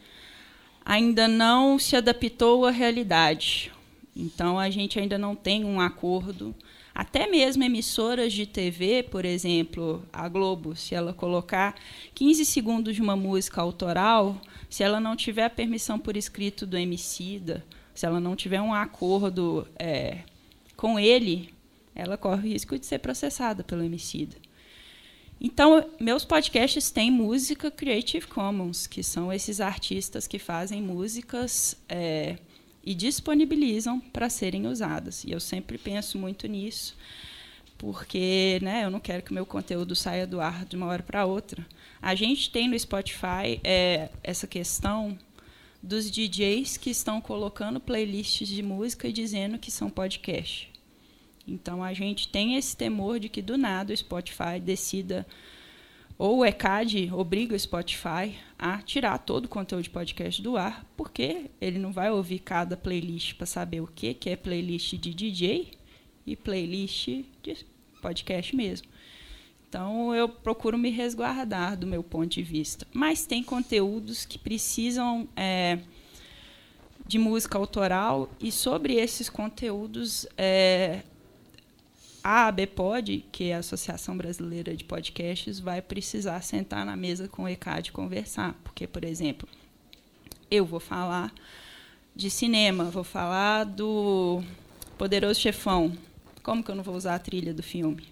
ainda 0.86 1.28
não 1.28 1.78
se 1.78 1.98
adaptou 1.98 2.66
à 2.66 2.72
realidade. 2.72 3.75
Então, 4.16 4.58
a 4.58 4.70
gente 4.70 4.98
ainda 4.98 5.18
não 5.18 5.36
tem 5.36 5.66
um 5.66 5.82
acordo. 5.82 6.56
Até 6.94 7.28
mesmo 7.28 7.64
emissoras 7.64 8.32
de 8.32 8.46
TV, 8.46 9.04
por 9.04 9.26
exemplo, 9.26 10.02
a 10.14 10.30
Globo, 10.30 10.74
se 10.76 10.96
ela 10.96 11.12
colocar 11.12 11.76
15 12.14 12.46
segundos 12.46 12.96
de 12.96 13.02
uma 13.02 13.18
música 13.18 13.60
autoral, 13.60 14.40
se 14.70 14.82
ela 14.82 15.02
não 15.02 15.18
tiver 15.18 15.50
permissão 15.50 16.00
por 16.00 16.16
escrito 16.16 16.66
do 16.66 16.78
Emicida, 16.78 17.66
se 17.94 18.06
ela 18.06 18.22
não 18.22 18.36
tiver 18.36 18.62
um 18.62 18.74
acordo 18.74 19.68
é, 19.78 20.20
com 20.78 20.98
ele, 20.98 21.54
ela 21.94 22.18
corre 22.18 22.48
o 22.48 22.52
risco 22.54 22.80
de 22.80 22.86
ser 22.86 23.00
processada 23.00 23.64
pelo 23.64 23.84
Emicida. 23.84 24.38
Então, 25.40 25.90
meus 26.00 26.24
podcasts 26.24 26.90
têm 26.90 27.12
música 27.12 27.70
Creative 27.70 28.26
Commons, 28.28 28.88
que 28.88 29.04
são 29.04 29.34
esses 29.34 29.60
artistas 29.60 30.28
que 30.28 30.40
fazem 30.40 30.82
músicas 30.82 31.76
é, 31.90 32.38
e 32.86 32.94
disponibilizam 32.94 34.00
para 34.00 34.30
serem 34.30 34.68
usadas. 34.68 35.24
E 35.24 35.32
eu 35.32 35.40
sempre 35.40 35.78
penso 35.78 36.18
muito 36.18 36.48
nisso, 36.48 36.96
porque 37.78 38.60
né, 38.62 38.84
eu 38.84 38.92
não 38.92 39.00
quero 39.00 39.24
que 39.24 39.32
o 39.32 39.34
meu 39.34 39.46
conteúdo 39.46 39.96
saia 39.96 40.28
do 40.28 40.40
ar 40.40 40.66
de 40.66 40.76
uma 40.76 40.86
hora 40.86 41.02
para 41.02 41.26
outra. 41.26 41.66
A 42.02 42.14
gente 42.14 42.52
tem 42.52 42.68
no 42.68 42.78
Spotify 42.78 43.60
é, 43.64 44.10
essa 44.24 44.46
questão 44.46 45.18
dos 45.82 46.10
DJs 46.10 46.78
que 46.78 46.90
estão 46.90 47.20
colocando 47.20 47.80
playlists 47.80 48.48
de 48.48 48.62
música 48.62 49.08
e 49.08 49.14
dizendo 49.14 49.58
que 49.58 49.72
são 49.72 49.90
podcast. 49.90 50.72
Então 51.48 51.84
a 51.84 51.94
gente 51.94 52.28
tem 52.28 52.56
esse 52.56 52.76
temor 52.76 53.20
de 53.20 53.30
que 53.30 53.42
do 53.42 53.58
nada 53.58 53.94
o 53.94 53.98
Spotify 53.98 54.60
decida 54.60 55.26
ou 56.18 56.40
o 56.40 56.46
ECAD 56.46 57.12
obriga 57.14 57.56
o 57.56 57.60
Spotify 57.60 58.36
a 58.58 58.82
tirar 58.82 59.18
todo 59.18 59.46
o 59.46 59.50
conteúdo 59.50 59.84
de 59.84 59.90
podcast 59.90 60.42
do 60.42 60.56
ar, 60.56 60.86
porque 60.96 61.52
ele 61.60 61.78
não 61.78 61.92
vai 61.92 62.10
ouvir 62.10 62.40
cada 62.40 62.78
playlist 62.78 63.36
para 63.36 63.46
saber 63.46 63.82
o 63.82 63.88
que, 63.88 64.14
que 64.14 64.30
é 64.30 64.36
playlist 64.36 64.94
de 64.94 65.14
DJ 65.14 65.72
e 66.26 66.36
playlist 66.36 67.08
de 67.44 67.66
podcast 68.02 68.56
mesmo. 68.56 68.88
Então 69.68 70.16
eu 70.16 70.30
procuro 70.30 70.78
me 70.78 70.90
resguardar 70.90 71.76
do 71.76 71.86
meu 71.86 72.02
ponto 72.02 72.30
de 72.30 72.42
vista. 72.42 72.88
Mas 72.94 73.26
tem 73.26 73.44
conteúdos 73.44 74.26
que 74.26 74.40
precisam 74.40 75.28
é, 75.36 75.80
de 77.06 77.20
música 77.20 77.58
autoral 77.58 78.30
e 78.40 78.54
sobre 78.54 78.94
esses 78.94 79.30
conteúdos 79.30 80.26
é, 80.38 81.02
a 82.28 82.48
ABPOD, 82.48 83.24
que 83.32 83.52
é 83.52 83.56
a 83.56 83.60
Associação 83.60 84.18
Brasileira 84.18 84.76
de 84.76 84.84
Podcasts, 84.84 85.60
vai 85.60 85.80
precisar 85.80 86.42
sentar 86.42 86.84
na 86.84 86.96
mesa 86.96 87.28
com 87.28 87.44
o 87.44 87.48
ECAD 87.48 87.90
e 87.90 87.92
conversar. 87.92 88.56
Porque, 88.64 88.88
por 88.88 89.06
exemplo, 89.06 89.48
eu 90.50 90.66
vou 90.66 90.80
falar 90.80 91.32
de 92.16 92.32
cinema, 92.32 92.86
vou 92.86 93.04
falar 93.04 93.64
do 93.64 94.42
Poderoso 94.98 95.40
Chefão. 95.40 95.96
Como 96.42 96.64
que 96.64 96.72
eu 96.72 96.76
não 96.76 96.84
vou 96.84 96.96
usar 96.96 97.14
a 97.14 97.20
trilha 97.20 97.54
do 97.54 97.62
filme? 97.62 98.08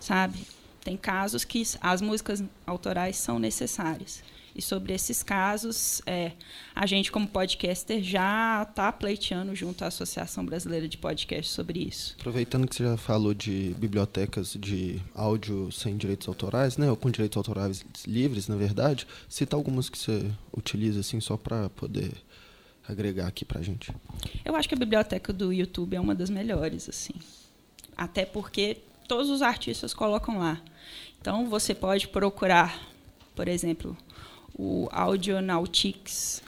Sabe? 0.00 0.44
Tem 0.80 0.96
casos 0.96 1.44
que 1.44 1.62
as 1.80 2.02
músicas 2.02 2.42
autorais 2.66 3.16
são 3.16 3.38
necessárias. 3.38 4.24
E 4.54 4.62
sobre 4.62 4.92
esses 4.92 5.22
casos, 5.22 6.00
é, 6.06 6.32
a 6.74 6.86
gente, 6.86 7.10
como 7.10 7.26
podcaster, 7.26 8.00
já 8.02 8.64
está 8.68 8.92
pleiteando 8.92 9.54
junto 9.56 9.82
à 9.82 9.88
Associação 9.88 10.46
Brasileira 10.46 10.88
de 10.88 10.96
Podcast 10.96 11.50
sobre 11.50 11.80
isso. 11.80 12.14
Aproveitando 12.20 12.68
que 12.68 12.76
você 12.76 12.84
já 12.84 12.96
falou 12.96 13.34
de 13.34 13.74
bibliotecas 13.76 14.56
de 14.58 15.02
áudio 15.12 15.72
sem 15.72 15.96
direitos 15.96 16.28
autorais, 16.28 16.76
né, 16.76 16.88
ou 16.88 16.96
com 16.96 17.10
direitos 17.10 17.36
autorais 17.36 17.84
livres, 18.06 18.46
na 18.46 18.54
verdade, 18.54 19.08
cita 19.28 19.56
algumas 19.56 19.88
que 19.88 19.98
você 19.98 20.30
utiliza 20.56 21.00
assim 21.00 21.18
só 21.18 21.36
para 21.36 21.68
poder 21.70 22.12
agregar 22.86 23.26
aqui 23.26 23.44
para 23.44 23.58
a 23.58 23.62
gente. 23.62 23.92
Eu 24.44 24.54
acho 24.54 24.68
que 24.68 24.74
a 24.74 24.78
biblioteca 24.78 25.32
do 25.32 25.52
YouTube 25.52 25.96
é 25.96 26.00
uma 26.00 26.14
das 26.14 26.30
melhores, 26.30 26.88
assim. 26.88 27.14
Até 27.96 28.24
porque 28.24 28.78
todos 29.08 29.30
os 29.30 29.42
artistas 29.42 29.92
colocam 29.92 30.38
lá. 30.38 30.60
Então, 31.20 31.48
você 31.48 31.74
pode 31.74 32.08
procurar, 32.08 32.78
por 33.34 33.48
exemplo, 33.48 33.96
o 34.56 34.88
Audionautics 34.92 36.42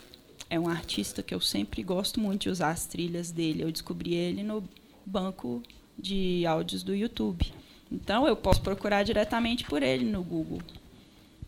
é 0.49 0.59
um 0.59 0.67
artista 0.67 1.21
que 1.21 1.33
eu 1.33 1.41
sempre 1.41 1.83
gosto 1.83 2.19
muito 2.19 2.43
de 2.43 2.49
usar 2.49 2.69
as 2.69 2.85
trilhas 2.85 3.31
dele. 3.31 3.63
Eu 3.63 3.71
descobri 3.71 4.13
ele 4.13 4.43
no 4.43 4.63
banco 5.05 5.61
de 5.97 6.45
áudios 6.45 6.83
do 6.83 6.95
YouTube. 6.95 7.51
Então 7.91 8.27
eu 8.27 8.35
posso 8.35 8.61
procurar 8.61 9.03
diretamente 9.03 9.63
por 9.65 9.83
ele 9.83 10.05
no 10.05 10.23
Google. 10.23 10.61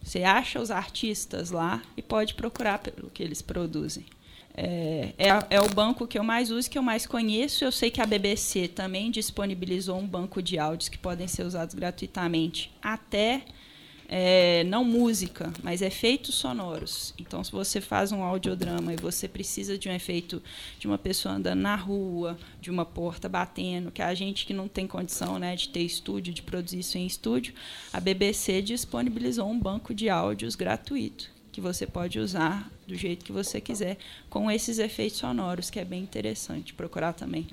Você 0.02 0.24
acha 0.24 0.60
os 0.60 0.72
artistas 0.72 1.52
lá 1.52 1.82
e 1.96 2.02
pode 2.02 2.34
procurar 2.34 2.80
pelo 2.80 3.10
que 3.10 3.22
eles 3.22 3.42
produzem. 3.42 4.06
É, 4.56 5.14
é, 5.18 5.28
é, 5.52 5.62
o 5.62 5.70
banco 5.70 6.08
que 6.08 6.18
eu 6.18 6.24
mais 6.24 6.52
uso, 6.52 6.70
que 6.70 6.78
eu 6.78 6.84
mais 6.84 7.06
conheço. 7.06 7.64
Eu 7.64 7.72
sei 7.72 7.90
que 7.90 8.02
a 8.02 8.06
BBC 8.06 8.68
também 8.68 9.12
disponibilizou 9.12 9.98
um 9.98 10.08
banco 10.08 10.42
de 10.42 10.58
áudios 10.58 10.90
que 10.90 10.98
podem 10.98 11.28
ser 11.28 11.44
usados 11.44 11.76
gratuitamente 11.76 12.72
até 12.82 13.44
é, 14.10 14.64
não 14.64 14.84
música, 14.84 15.54
mas 15.62 15.84
efeitos 15.84 16.34
sonoros. 16.34 17.14
Então, 17.20 17.44
se 17.44 17.52
você 17.52 17.80
faz 17.80 18.12
um 18.12 18.24
audiodrama 18.24 18.92
e 18.92 18.96
você 18.96 19.28
precisa 19.28 19.78
de 19.78 19.88
um 19.88 19.94
efeito 19.94 20.42
de 20.80 20.88
uma 20.88 20.98
pessoa 20.98 21.36
andando 21.36 21.60
na 21.60 21.76
rua, 21.76 22.36
de 22.60 22.72
uma 22.72 22.84
porta 22.84 23.30
batendo, 23.30 23.92
que 23.92 24.02
a 24.02 24.14
gente 24.16 24.48
que 24.48 24.54
não 24.54 24.68
tem 24.68 24.88
condição 24.88 25.38
né, 25.38 25.56
de 25.56 25.70
ter 25.70 25.82
estúdio, 25.82 26.34
de 26.34 26.42
produzir 26.42 26.80
isso 26.80 26.98
em 26.98 27.06
estúdio, 27.06 27.54
a 27.94 28.00
BBC 28.00 28.64
disponibilizou 28.64 29.48
um 29.48 29.60
banco 29.60 29.94
de 29.94 30.10
áudios 30.10 30.56
gratuito 30.56 31.30
que 31.52 31.62
você 31.62 31.86
pode 31.86 32.20
usar 32.20 32.72
do 32.88 32.96
jeito 32.96 33.26
que 33.26 33.32
você 33.32 33.60
quiser, 33.60 33.98
com 34.30 34.50
esses 34.50 34.80
efeitos 34.80 35.18
sonoros, 35.18 35.70
que 35.70 35.80
é 35.80 35.84
bem 35.84 36.02
interessante 36.02 36.74
procurar 36.74 37.14
também. 37.14 37.48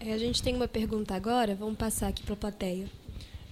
É, 0.00 0.12
a 0.12 0.18
gente 0.18 0.42
tem 0.42 0.54
uma 0.54 0.68
pergunta 0.68 1.14
agora, 1.14 1.54
vamos 1.54 1.76
passar 1.76 2.08
aqui 2.08 2.22
para 2.22 2.34
a 2.34 2.36
plateia. 2.36 2.86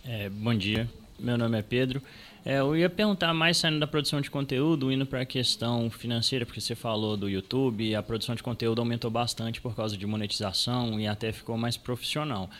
É, 0.04 0.28
bom 0.28 0.54
dia, 0.54 0.88
meu 1.18 1.36
nome 1.36 1.58
é 1.58 1.62
Pedro. 1.62 2.02
É, 2.44 2.58
eu 2.58 2.76
ia 2.76 2.90
perguntar 2.90 3.32
mais 3.32 3.56
saindo 3.56 3.78
da 3.78 3.86
produção 3.86 4.20
de 4.20 4.28
conteúdo, 4.28 4.90
indo 4.90 5.06
para 5.06 5.20
a 5.20 5.24
questão 5.24 5.88
financeira, 5.88 6.44
porque 6.44 6.60
você 6.60 6.74
falou 6.74 7.16
do 7.16 7.28
YouTube, 7.28 7.94
a 7.94 8.02
produção 8.02 8.34
de 8.34 8.42
conteúdo 8.42 8.80
aumentou 8.80 9.10
bastante 9.10 9.60
por 9.60 9.76
causa 9.76 9.96
de 9.96 10.04
monetização 10.06 10.98
e 10.98 11.06
até 11.06 11.30
ficou 11.30 11.56
mais 11.56 11.76
profissional. 11.76 12.50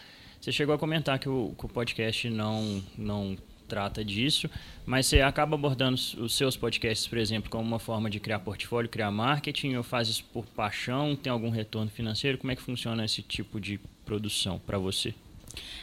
Você 0.41 0.53
chegou 0.53 0.73
a 0.73 0.79
comentar 0.79 1.19
que 1.19 1.29
o, 1.29 1.53
que 1.59 1.67
o 1.67 1.69
podcast 1.69 2.31
não, 2.31 2.81
não 2.97 3.37
trata 3.67 4.05
disso, 4.05 4.49
mas 4.87 5.07
você 5.07 5.21
acaba 5.21 5.57
abordando 5.57 5.95
os 5.95 6.35
seus 6.35 6.57
podcasts, 6.57 7.09
por 7.09 7.19
exemplo, 7.19 7.51
como 7.51 7.65
uma 7.65 7.81
forma 7.81 8.09
de 8.09 8.21
criar 8.21 8.39
portfólio, 8.39 8.89
criar 8.89 9.11
marketing, 9.11 9.75
ou 9.75 9.83
faz 9.83 10.09
isso 10.09 10.25
por 10.33 10.47
paixão, 10.47 11.17
tem 11.17 11.33
algum 11.33 11.51
retorno 11.51 11.91
financeiro? 11.91 12.39
Como 12.39 12.53
é 12.53 12.57
que 12.57 12.63
funciona 12.63 13.05
esse 13.05 13.21
tipo 13.21 13.61
de 13.61 13.81
produção 14.05 14.61
para 14.65 14.79
você? 14.79 15.13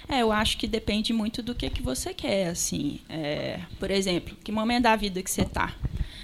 É, 0.07 0.21
eu 0.21 0.31
acho 0.31 0.57
que 0.57 0.67
depende 0.67 1.13
muito 1.13 1.41
do 1.41 1.53
que, 1.53 1.69
que 1.69 1.81
você 1.81 2.13
quer, 2.13 2.47
assim. 2.47 2.99
É, 3.07 3.59
por 3.79 3.91
exemplo, 3.91 4.35
que 4.43 4.51
momento 4.51 4.83
da 4.83 4.95
vida 4.95 5.21
que 5.21 5.29
você 5.29 5.41
está? 5.41 5.75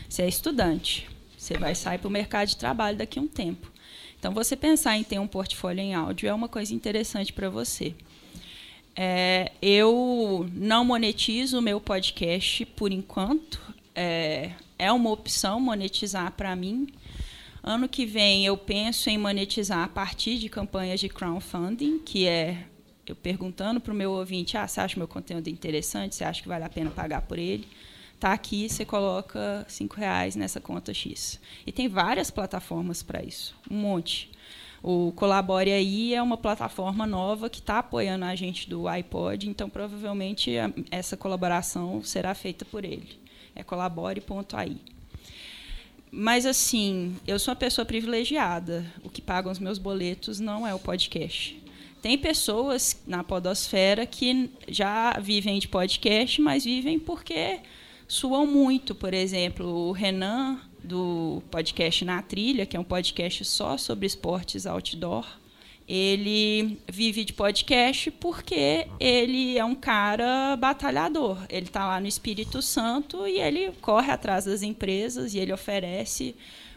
Você 0.10 0.24
é 0.24 0.28
estudante, 0.28 1.08
você 1.38 1.58
vai 1.58 1.76
sair 1.76 1.98
para 1.98 2.08
o 2.08 2.12
mercado 2.12 2.48
de 2.48 2.58
trabalho 2.58 2.98
daqui 2.98 3.20
a 3.20 3.22
um 3.22 3.28
tempo. 3.28 3.72
Então, 4.18 4.34
você 4.34 4.56
pensar 4.56 4.98
em 4.98 5.04
ter 5.04 5.20
um 5.20 5.28
portfólio 5.28 5.82
em 5.82 5.94
áudio 5.94 6.28
é 6.28 6.34
uma 6.34 6.50
coisa 6.50 6.74
interessante 6.74 7.32
para 7.32 7.50
você. 7.50 7.94
É, 8.96 9.52
eu 9.62 10.50
não 10.54 10.86
monetizo 10.86 11.60
o 11.60 11.62
meu 11.62 11.82
podcast 11.82 12.66
por 12.66 12.92
enquanto. 12.92 13.62
É, 13.94 14.52
é 14.80 14.92
uma 14.92 15.12
opção 15.12 15.60
monetizar 15.60 16.32
para 16.32 16.56
mim. 16.56 16.88
Ano 17.62 17.90
que 17.90 18.06
vem 18.06 18.46
eu 18.46 18.56
penso 18.56 19.10
em 19.10 19.18
monetizar 19.18 19.84
a 19.84 19.88
partir 19.88 20.38
de 20.38 20.50
campanhas 20.50 21.00
de 21.00 21.10
crowdfunding, 21.10 22.00
que 22.00 22.26
é 22.26 22.64
eu 23.06 23.16
perguntando 23.16 23.80
para 23.80 23.94
o 23.94 23.96
meu 23.96 24.12
ouvinte, 24.12 24.58
ah, 24.58 24.68
você 24.68 24.82
acha 24.82 24.98
meu 24.98 25.08
conteúdo 25.08 25.48
interessante? 25.50 26.16
Você 26.16 26.24
acha 26.24 26.42
que 26.42 26.48
vale 26.48 26.64
a 26.64 26.70
pena 26.70 26.90
pagar 26.90 27.22
por 27.22 27.38
ele? 27.38 27.68
Tá 28.20 28.34
aqui, 28.34 28.70
você 28.70 28.86
coloca 28.86 29.66
cinco 29.68 29.98
reais 29.98 30.36
nessa 30.36 30.60
conta 30.60 30.94
X. 30.94 31.40
E 31.68 31.72
tem 31.72 31.88
várias 31.88 32.32
plataformas 32.32 33.04
para 33.04 33.24
isso, 33.24 33.56
um 33.70 33.76
monte. 33.76 34.32
O 34.82 35.12
Colabore 35.14 35.72
aí 35.72 36.14
é 36.14 36.22
uma 36.22 36.38
plataforma 36.38 37.06
nova 37.08 37.50
que 37.50 37.60
está 37.60 37.80
apoiando 37.80 38.26
a 38.26 38.36
gente 38.36 38.70
do 38.70 38.88
iPod, 38.88 39.50
então 39.50 39.70
provavelmente 39.70 40.54
essa 40.92 41.18
colaboração 41.18 42.04
será 42.04 42.34
feita 42.36 42.64
por 42.64 42.86
ele. 42.86 43.20
É 43.56 43.64
colabore.ai. 43.64 44.78
Mas 46.12 46.46
assim, 46.46 47.16
eu 47.28 47.38
sou 47.38 47.52
uma 47.52 47.58
pessoa 47.58 47.84
privilegiada. 47.84 48.86
O 49.04 49.10
que 49.10 49.22
paga 49.22 49.50
os 49.50 49.60
meus 49.60 49.78
boletos 49.78 50.40
não 50.40 50.66
é 50.66 50.74
o 50.74 50.80
podcast. 50.80 51.65
Tem 52.06 52.20
pessoas 52.20 53.02
na 53.08 53.24
podosfera 53.24 54.06
que 54.06 54.52
já 54.68 55.18
vivem 55.20 55.58
de 55.58 55.68
podcast, 55.68 56.40
mas 56.40 56.64
vivem 56.64 57.00
porque 57.00 57.62
suam 58.08 58.46
muito. 58.46 58.94
Por 58.94 59.12
exemplo, 59.12 59.68
o 59.68 59.92
Renan, 59.92 60.62
do 60.84 61.42
podcast 61.50 62.06
Na 62.06 62.22
Trilha, 62.22 62.64
que 62.64 62.78
é 62.78 62.80
um 62.80 62.84
podcast 62.84 63.44
só 63.46 63.76
sobre 63.76 64.06
esportes 64.06 64.68
outdoor, 64.68 65.26
ele 65.88 66.78
vive 66.88 67.26
de 67.26 67.34
podcast 67.34 68.12
porque 68.12 68.86
ele 69.00 69.58
é 69.58 69.66
um 69.66 69.74
cara 69.74 70.56
batalhador. 70.58 71.40
Ele 71.50 71.66
está 71.66 71.88
lá 71.88 72.00
no 72.00 72.06
Espírito 72.06 72.62
Santo 72.62 73.26
e 73.26 73.40
ele 73.40 73.72
corre 73.82 74.12
atrás 74.12 74.46
das 74.46 74.62
empresas 74.62 75.34
e 75.34 75.40
ele 75.40 75.52
oferece 75.52 76.36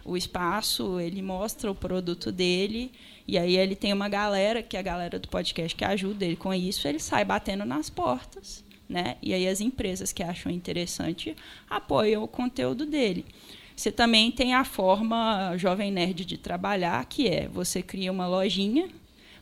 o 0.08 0.16
espaço, 0.16 0.98
ele 0.98 1.20
mostra 1.20 1.70
o 1.70 1.74
produto 1.74 2.32
dele 2.32 2.90
e 3.26 3.36
aí 3.36 3.56
ele 3.56 3.76
tem 3.76 3.92
uma 3.92 4.08
galera, 4.08 4.62
que 4.62 4.76
é 4.76 4.80
a 4.80 4.82
galera 4.82 5.18
do 5.18 5.28
podcast 5.28 5.76
que 5.76 5.84
ajuda 5.84 6.24
ele 6.24 6.36
com 6.36 6.52
isso, 6.54 6.88
ele 6.88 6.98
sai 6.98 7.24
batendo 7.24 7.64
nas 7.64 7.90
portas, 7.90 8.64
né? 8.88 9.16
E 9.22 9.34
aí 9.34 9.46
as 9.46 9.60
empresas 9.60 10.12
que 10.12 10.22
acham 10.22 10.50
interessante 10.50 11.36
apoiam 11.68 12.24
o 12.24 12.28
conteúdo 12.28 12.86
dele. 12.86 13.24
Você 13.76 13.92
também 13.92 14.32
tem 14.32 14.54
a 14.54 14.64
forma 14.64 15.56
jovem 15.56 15.92
nerd 15.92 16.24
de 16.24 16.38
trabalhar, 16.38 17.04
que 17.04 17.28
é 17.28 17.46
você 17.46 17.82
cria 17.82 18.10
uma 18.10 18.26
lojinha, 18.26 18.88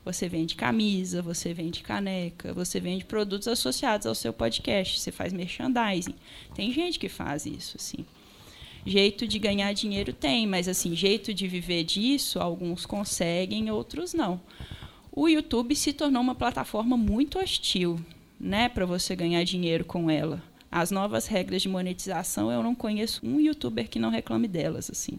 Você 0.07 0.29
vende 0.29 0.55
camisa, 0.55 1.21
você 1.21 1.53
vende 1.53 1.83
caneca, 1.83 2.55
você 2.55 2.79
vende 2.79 3.05
produtos 3.05 3.49
associados 3.49 4.07
ao 4.07 4.15
seu 4.15 4.33
podcast, 4.33 5.01
você 5.01 5.11
faz 5.11 5.33
merchandising. 5.33 6.15
Tem 6.55 6.71
gente 6.71 6.97
que 6.97 7.09
faz 7.09 7.45
isso, 7.45 7.77
assim. 7.77 8.07
Jeito 8.87 9.27
de 9.27 9.39
ganhar 9.39 9.73
dinheiro 9.73 10.13
tem, 10.13 10.47
mas 10.47 10.69
assim, 10.69 10.95
jeito 10.95 11.35
de 11.35 11.49
viver 11.49 11.83
disso, 11.83 12.39
alguns 12.39 12.87
conseguem, 12.87 13.69
outros 13.71 14.15
não. 14.15 14.41
O 15.11 15.29
YouTube 15.29 15.75
se 15.75 15.93
tornou 15.93 16.23
uma 16.23 16.37
plataforma 16.37 16.97
muito 16.97 17.39
hostil, 17.39 17.99
né, 18.39 18.69
para 18.69 18.87
você 18.87 19.17
ganhar 19.17 19.43
dinheiro 19.43 19.85
com 19.85 20.09
ela. 20.09 20.41
As 20.71 20.91
novas 20.91 21.27
regras 21.27 21.63
de 21.63 21.69
monetização, 21.69 22.53
eu 22.53 22.63
não 22.63 22.75
conheço 22.75 23.27
um 23.27 23.41
youtuber 23.41 23.89
que 23.89 23.99
não 23.99 24.11
reclame 24.11 24.47
delas, 24.47 24.89
assim. 24.91 25.19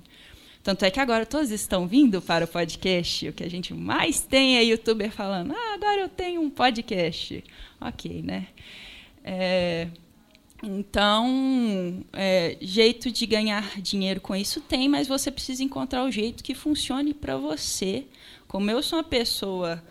Tanto 0.63 0.85
é 0.85 0.91
que 0.91 0.99
agora 0.99 1.25
todos 1.25 1.49
estão 1.49 1.87
vindo 1.87 2.21
para 2.21 2.45
o 2.45 2.47
podcast. 2.47 3.27
O 3.27 3.33
que 3.33 3.43
a 3.43 3.49
gente 3.49 3.73
mais 3.73 4.21
tem 4.21 4.57
é 4.57 4.63
youtuber 4.63 5.11
falando: 5.11 5.53
ah, 5.53 5.73
agora 5.73 6.01
eu 6.01 6.09
tenho 6.09 6.41
um 6.41 6.49
podcast. 6.49 7.43
Ok, 7.79 8.21
né? 8.21 8.47
É, 9.23 9.87
então, 10.63 12.03
é, 12.13 12.57
jeito 12.59 13.11
de 13.11 13.25
ganhar 13.25 13.79
dinheiro 13.79 14.19
com 14.19 14.35
isso 14.35 14.59
tem, 14.59 14.89
mas 14.89 15.07
você 15.07 15.29
precisa 15.29 15.63
encontrar 15.63 16.03
o 16.03 16.11
jeito 16.11 16.43
que 16.43 16.55
funcione 16.55 17.13
para 17.13 17.37
você. 17.37 18.05
Como 18.47 18.69
eu 18.71 18.81
sou 18.81 18.97
uma 18.97 19.03
pessoa 19.03 19.83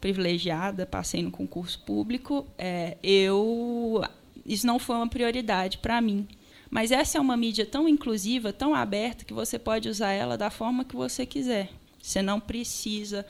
privilegiada, 0.00 0.86
passei 0.86 1.22
no 1.22 1.30
concurso 1.30 1.78
público, 1.80 2.46
é, 2.58 2.96
eu 3.02 4.02
isso 4.44 4.66
não 4.66 4.78
foi 4.78 4.96
uma 4.96 5.08
prioridade 5.08 5.78
para 5.78 6.00
mim. 6.00 6.28
Mas 6.70 6.90
essa 6.90 7.18
é 7.18 7.20
uma 7.20 7.36
mídia 7.36 7.64
tão 7.64 7.88
inclusiva, 7.88 8.52
tão 8.52 8.74
aberta, 8.74 9.24
que 9.24 9.32
você 9.32 9.58
pode 9.58 9.88
usar 9.88 10.12
ela 10.12 10.36
da 10.36 10.50
forma 10.50 10.84
que 10.84 10.96
você 10.96 11.24
quiser. 11.24 11.70
Você 12.02 12.20
não 12.20 12.40
precisa. 12.40 13.24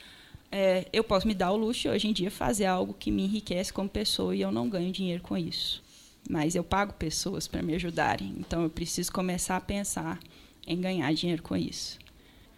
É, 0.51 0.87
eu 0.91 1.03
posso 1.03 1.27
me 1.27 1.33
dar 1.33 1.51
o 1.51 1.57
luxo 1.57 1.89
hoje 1.89 2.07
em 2.07 2.13
dia 2.13 2.31
fazer 2.31 2.65
algo 2.65 2.93
que 2.93 3.11
me 3.11 3.23
enriquece 3.23 3.71
como 3.71 3.87
pessoa 3.87 4.35
e 4.35 4.41
eu 4.41 4.51
não 4.51 4.67
ganho 4.67 4.91
dinheiro 4.91 5.21
com 5.21 5.37
isso. 5.37 5.84
Mas 6.29 6.55
eu 6.55 6.63
pago 6.63 6.93
pessoas 6.93 7.47
para 7.47 7.61
me 7.61 7.75
ajudarem. 7.75 8.35
Então 8.39 8.63
eu 8.63 8.69
preciso 8.69 9.11
começar 9.11 9.57
a 9.57 9.61
pensar 9.61 10.19
em 10.65 10.79
ganhar 10.79 11.13
dinheiro 11.13 11.43
com 11.43 11.55
isso. 11.55 11.99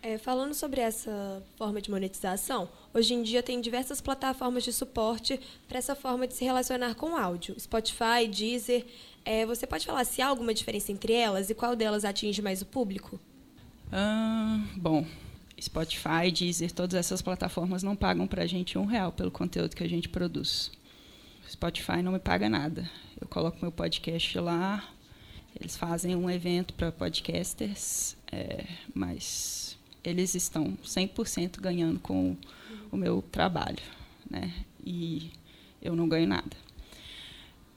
É, 0.02 0.18
falando 0.18 0.54
sobre 0.54 0.80
essa 0.80 1.44
forma 1.58 1.82
de 1.82 1.90
monetização, 1.90 2.70
hoje 2.94 3.14
em 3.14 3.24
dia 3.24 3.44
tem 3.44 3.60
diversas 3.60 4.00
plataformas 4.00 4.64
de 4.64 4.72
suporte 4.72 5.40
para 5.68 5.80
essa 5.80 5.96
forma 5.96 6.28
de 6.28 6.34
se 6.34 6.46
relacionar 6.46 6.96
com 6.96 7.18
áudio. 7.18 7.60
Spotify, 7.60 8.28
Deezer. 8.30 8.86
É, 9.26 9.46
você 9.46 9.68
pode 9.68 9.86
falar 9.86 10.06
se 10.06 10.22
há 10.22 10.28
alguma 10.28 10.54
diferença 10.54 10.92
entre 10.92 11.14
elas 11.14 11.50
e 11.50 11.56
qual 11.56 11.76
delas 11.76 12.06
atinge 12.06 12.42
mais 12.42 12.62
o 12.62 12.66
público? 12.66 13.20
Ah, 13.92 14.64
bom, 14.78 15.06
Spotify, 15.60 16.32
Deezer, 16.32 16.72
todas 16.72 16.98
essas 16.98 17.22
plataformas 17.22 17.84
não 17.84 17.96
pagam 17.96 18.28
para 18.28 18.44
a 18.44 18.48
gente 18.48 18.78
um 18.78 18.86
real 18.86 19.12
pelo 19.12 19.32
conteúdo 19.32 19.76
que 19.76 19.84
a 19.84 19.90
gente 19.90 20.08
produz. 20.08 20.72
Spotify 21.50 22.02
não 22.04 22.12
me 22.12 22.20
paga 22.20 22.50
nada. 22.50 22.90
Eu 23.20 23.28
coloco 23.28 23.58
meu 23.62 23.72
podcast 23.72 24.38
lá, 24.40 24.88
eles 25.60 25.76
fazem 25.76 26.16
um 26.16 26.30
evento 26.30 26.74
para 26.74 26.92
podcasters, 26.92 28.16
é, 28.32 28.66
mas 28.94 29.78
eles 30.04 30.36
estão 30.36 30.78
100% 30.84 31.60
ganhando 31.60 32.00
com 32.00 32.38
o 32.92 32.98
meu 32.98 33.22
trabalho, 33.32 33.82
né? 34.30 34.54
E 34.86 35.32
eu 35.82 35.96
não 35.96 36.08
ganho 36.08 36.28
nada. 36.28 36.56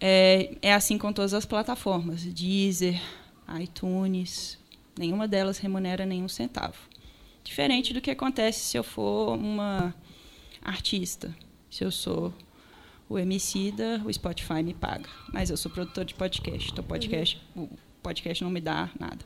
É, 0.00 0.56
é 0.62 0.74
assim 0.74 0.98
com 0.98 1.12
todas 1.12 1.34
as 1.34 1.44
plataformas, 1.44 2.22
Deezer, 2.24 3.00
iTunes, 3.60 4.58
nenhuma 4.98 5.26
delas 5.26 5.58
remunera 5.58 6.04
nenhum 6.06 6.28
centavo. 6.28 6.78
Diferente 7.42 7.92
do 7.92 8.00
que 8.00 8.10
acontece 8.10 8.60
se 8.60 8.76
eu 8.76 8.84
for 8.84 9.34
uma 9.34 9.94
artista, 10.62 11.34
se 11.70 11.84
eu 11.84 11.90
sou 11.90 12.32
o 13.10 13.18
Emicida, 13.18 14.00
o 14.06 14.12
Spotify 14.12 14.62
me 14.62 14.72
paga. 14.72 15.10
Mas 15.32 15.50
eu 15.50 15.56
sou 15.56 15.68
produtor 15.68 16.04
de 16.04 16.14
podcast, 16.14 16.70
então 16.70 16.84
podcast, 16.84 17.42
uhum. 17.56 17.64
o 17.64 17.78
podcast 18.00 18.44
não 18.44 18.50
me 18.52 18.60
dá 18.60 18.88
nada. 18.98 19.18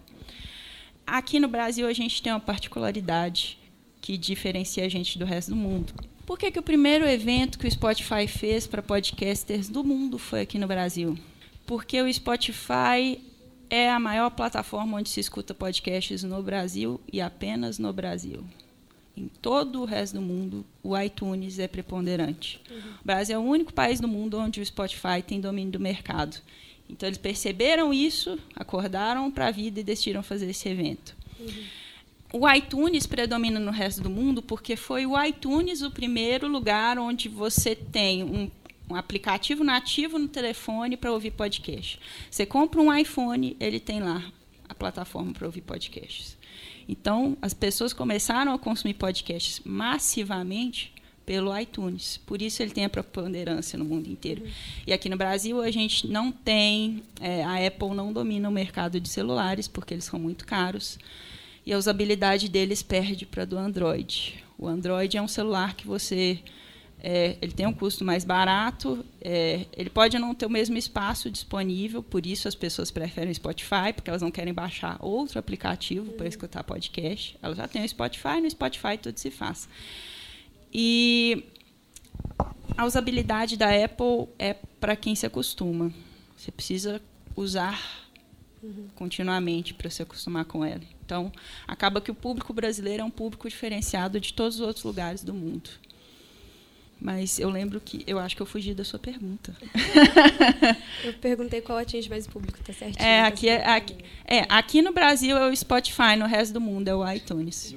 Aqui 1.06 1.38
no 1.38 1.48
Brasil 1.48 1.86
a 1.86 1.92
gente 1.92 2.22
tem 2.22 2.32
uma 2.32 2.40
particularidade 2.40 3.58
que 4.00 4.16
diferencia 4.16 4.86
a 4.86 4.88
gente 4.88 5.18
do 5.18 5.26
resto 5.26 5.50
do 5.50 5.56
mundo. 5.56 5.92
Por 6.24 6.38
que, 6.38 6.50
que 6.50 6.58
o 6.58 6.62
primeiro 6.62 7.06
evento 7.06 7.58
que 7.58 7.68
o 7.68 7.70
Spotify 7.70 8.26
fez 8.26 8.66
para 8.66 8.82
podcasters 8.82 9.68
do 9.68 9.84
mundo 9.84 10.18
foi 10.18 10.40
aqui 10.40 10.58
no 10.58 10.66
Brasil? 10.66 11.18
Porque 11.66 12.00
o 12.00 12.10
Spotify 12.12 13.20
é 13.68 13.90
a 13.90 14.00
maior 14.00 14.30
plataforma 14.30 14.96
onde 14.96 15.10
se 15.10 15.20
escuta 15.20 15.52
podcasts 15.52 16.22
no 16.22 16.42
Brasil 16.42 16.98
e 17.12 17.20
apenas 17.20 17.78
no 17.78 17.92
Brasil. 17.92 18.42
Em 19.16 19.28
todo 19.28 19.80
o 19.80 19.84
resto 19.84 20.14
do 20.14 20.22
mundo, 20.22 20.64
o 20.82 20.98
iTunes 20.98 21.58
é 21.58 21.68
preponderante. 21.68 22.60
Uhum. 22.70 22.78
O 23.02 23.04
Brasil 23.04 23.36
é 23.36 23.38
o 23.38 23.42
único 23.42 23.72
país 23.72 24.00
do 24.00 24.08
mundo 24.08 24.38
onde 24.38 24.60
o 24.60 24.66
Spotify 24.66 25.22
tem 25.24 25.40
domínio 25.40 25.72
do 25.72 25.80
mercado. 25.80 26.36
Então, 26.90 27.08
eles 27.08 27.18
perceberam 27.18 27.94
isso, 27.94 28.38
acordaram 28.54 29.30
para 29.30 29.46
a 29.46 29.50
vida 29.50 29.80
e 29.80 29.84
decidiram 29.84 30.22
fazer 30.22 30.50
esse 30.50 30.68
evento. 30.68 31.14
Uhum 31.38 31.64
o 32.34 32.52
iTunes 32.52 33.06
predomina 33.06 33.60
no 33.60 33.70
resto 33.70 34.02
do 34.02 34.10
mundo 34.10 34.42
porque 34.42 34.74
foi 34.74 35.06
o 35.06 35.22
iTunes 35.22 35.82
o 35.82 35.90
primeiro 35.90 36.48
lugar 36.48 36.98
onde 36.98 37.28
você 37.28 37.76
tem 37.76 38.24
um, 38.24 38.50
um 38.90 38.96
aplicativo 38.96 39.62
nativo 39.62 40.18
no 40.18 40.26
telefone 40.26 40.96
para 40.96 41.12
ouvir 41.12 41.30
podcast. 41.30 42.00
Você 42.28 42.44
compra 42.44 42.80
um 42.80 42.92
iPhone, 42.92 43.56
ele 43.60 43.78
tem 43.78 44.00
lá 44.00 44.20
a 44.74 44.78
plataforma 44.78 45.32
para 45.32 45.46
ouvir 45.46 45.62
podcasts. 45.62 46.36
Então, 46.88 47.36
as 47.40 47.54
pessoas 47.54 47.92
começaram 47.92 48.52
a 48.52 48.58
consumir 48.58 48.94
podcasts 48.94 49.60
massivamente 49.64 50.92
pelo 51.24 51.58
iTunes. 51.58 52.18
Por 52.18 52.42
isso 52.42 52.62
ele 52.62 52.70
tem 52.70 52.84
a 52.84 52.88
preponderância 52.88 53.78
no 53.78 53.84
mundo 53.84 54.08
inteiro. 54.08 54.42
Uhum. 54.42 54.50
E 54.86 54.92
aqui 54.92 55.08
no 55.08 55.16
Brasil 55.16 55.60
a 55.62 55.70
gente 55.70 56.06
não 56.06 56.30
tem, 56.30 57.02
é, 57.20 57.42
a 57.42 57.66
Apple 57.66 57.94
não 57.94 58.12
domina 58.12 58.48
o 58.48 58.52
mercado 58.52 59.00
de 59.00 59.08
celulares 59.08 59.66
porque 59.66 59.94
eles 59.94 60.04
são 60.04 60.18
muito 60.18 60.46
caros 60.46 60.98
e 61.64 61.72
a 61.72 61.78
usabilidade 61.78 62.48
deles 62.48 62.82
perde 62.82 63.24
para 63.24 63.44
do 63.44 63.56
Android. 63.56 64.44
O 64.58 64.68
Android 64.68 65.16
é 65.16 65.22
um 65.22 65.28
celular 65.28 65.74
que 65.74 65.86
você 65.86 66.38
é, 67.06 67.36
ele 67.42 67.52
tem 67.52 67.66
um 67.66 67.72
custo 67.72 68.02
mais 68.02 68.24
barato, 68.24 69.04
é, 69.20 69.66
ele 69.76 69.90
pode 69.90 70.18
não 70.18 70.34
ter 70.34 70.46
o 70.46 70.50
mesmo 70.50 70.78
espaço 70.78 71.30
disponível, 71.30 72.02
por 72.02 72.24
isso 72.24 72.48
as 72.48 72.54
pessoas 72.54 72.90
preferem 72.90 73.34
Spotify, 73.34 73.92
porque 73.94 74.08
elas 74.08 74.22
não 74.22 74.30
querem 74.30 74.54
baixar 74.54 74.96
outro 75.00 75.38
aplicativo 75.38 76.12
para 76.12 76.26
escutar 76.26 76.64
podcast. 76.64 77.36
Elas 77.42 77.58
já 77.58 77.68
têm 77.68 77.84
o 77.84 77.88
Spotify, 77.88 78.40
no 78.40 78.48
Spotify 78.48 78.96
tudo 78.96 79.18
se 79.18 79.30
faz. 79.30 79.68
E 80.72 81.44
a 82.74 82.86
usabilidade 82.86 83.58
da 83.58 83.68
Apple 83.84 84.26
é 84.38 84.54
para 84.80 84.96
quem 84.96 85.14
se 85.14 85.26
acostuma. 85.26 85.92
Você 86.34 86.50
precisa 86.50 87.02
usar 87.36 87.78
continuamente 88.94 89.74
para 89.74 89.90
se 89.90 90.00
acostumar 90.00 90.46
com 90.46 90.64
ela. 90.64 90.80
Então, 91.04 91.30
acaba 91.68 92.00
que 92.00 92.10
o 92.10 92.14
público 92.14 92.54
brasileiro 92.54 93.02
é 93.02 93.04
um 93.04 93.10
público 93.10 93.46
diferenciado 93.46 94.18
de 94.18 94.32
todos 94.32 94.54
os 94.54 94.66
outros 94.66 94.86
lugares 94.86 95.22
do 95.22 95.34
mundo. 95.34 95.68
Mas 97.04 97.38
eu 97.38 97.50
lembro 97.50 97.78
que 97.82 98.02
eu 98.06 98.18
acho 98.18 98.34
que 98.34 98.40
eu 98.40 98.46
fugi 98.46 98.72
da 98.72 98.82
sua 98.82 98.98
pergunta. 98.98 99.54
eu 101.04 101.12
perguntei 101.12 101.60
qual 101.60 101.76
atinge 101.76 102.08
mais 102.08 102.24
o 102.24 102.30
público, 102.30 102.58
tá 102.64 102.72
certinho? 102.72 103.04
É, 103.04 103.20
tá 103.20 103.26
aqui, 103.26 103.46
é, 103.46 103.68
aqui, 103.68 103.96
é, 104.24 104.46
aqui 104.48 104.80
no 104.80 104.90
Brasil 104.90 105.36
é 105.36 105.46
o 105.46 105.54
Spotify, 105.54 106.16
no 106.18 106.24
resto 106.24 106.54
do 106.54 106.62
mundo 106.62 106.88
é 106.88 106.94
o 106.94 107.06
iTunes. 107.12 107.74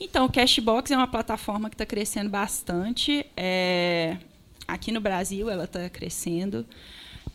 Então, 0.00 0.24
o 0.24 0.32
Cashbox 0.32 0.90
é 0.90 0.96
uma 0.96 1.06
plataforma 1.06 1.68
que 1.68 1.74
está 1.74 1.84
crescendo 1.84 2.30
bastante. 2.30 3.26
É, 3.36 4.16
aqui 4.66 4.90
no 4.92 5.00
Brasil 5.02 5.50
ela 5.50 5.64
está 5.64 5.86
crescendo. 5.90 6.64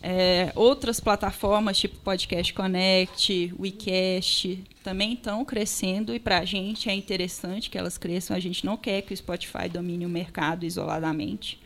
É, 0.06 0.52
outras 0.54 1.00
plataformas, 1.00 1.78
tipo 1.78 1.96
Podcast 2.00 2.54
Connect, 2.54 3.54
WeCast, 3.58 4.62
também 4.84 5.14
estão 5.14 5.46
crescendo 5.46 6.14
e 6.14 6.20
para 6.20 6.40
a 6.40 6.46
gente 6.46 6.90
é 6.90 6.94
interessante 6.94 7.70
que 7.70 7.78
elas 7.78 7.98
cresçam. 7.98 8.36
A 8.36 8.40
gente 8.40 8.66
não 8.66 8.76
quer 8.76 9.02
que 9.04 9.14
o 9.14 9.18
Spotify 9.18 9.70
domine 9.72 10.06
o 10.06 10.10
mercado 10.10 10.66
isoladamente. 10.66 11.58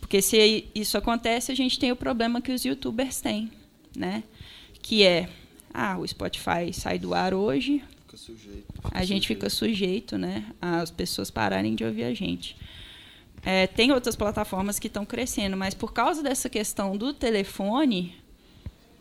Porque 0.00 0.20
se 0.20 0.66
isso 0.74 0.98
acontece, 0.98 1.52
a 1.52 1.54
gente 1.54 1.78
tem 1.78 1.92
o 1.92 1.96
problema 1.96 2.40
que 2.40 2.50
os 2.50 2.64
youtubers 2.64 3.20
têm, 3.20 3.52
né? 3.96 4.24
Que 4.82 5.04
é, 5.04 5.28
ah, 5.72 5.96
o 5.96 6.08
Spotify 6.08 6.72
sai 6.72 6.98
do 6.98 7.14
ar 7.14 7.32
hoje, 7.32 7.84
fica 8.00 8.16
sujeito, 8.16 8.64
fica 8.72 8.88
a 8.90 9.04
gente 9.04 9.22
sujeito. 9.22 9.26
fica 9.26 9.48
sujeito, 9.50 10.18
né? 10.18 10.44
As 10.60 10.90
pessoas 10.90 11.30
pararem 11.30 11.76
de 11.76 11.84
ouvir 11.84 12.02
a 12.02 12.14
gente. 12.14 12.56
É, 13.42 13.66
tem 13.66 13.92
outras 13.92 14.16
plataformas 14.16 14.78
que 14.78 14.86
estão 14.86 15.04
crescendo, 15.04 15.56
mas 15.56 15.74
por 15.74 15.92
causa 15.92 16.22
dessa 16.22 16.48
questão 16.48 16.96
do 16.96 17.12
telefone, 17.12 18.14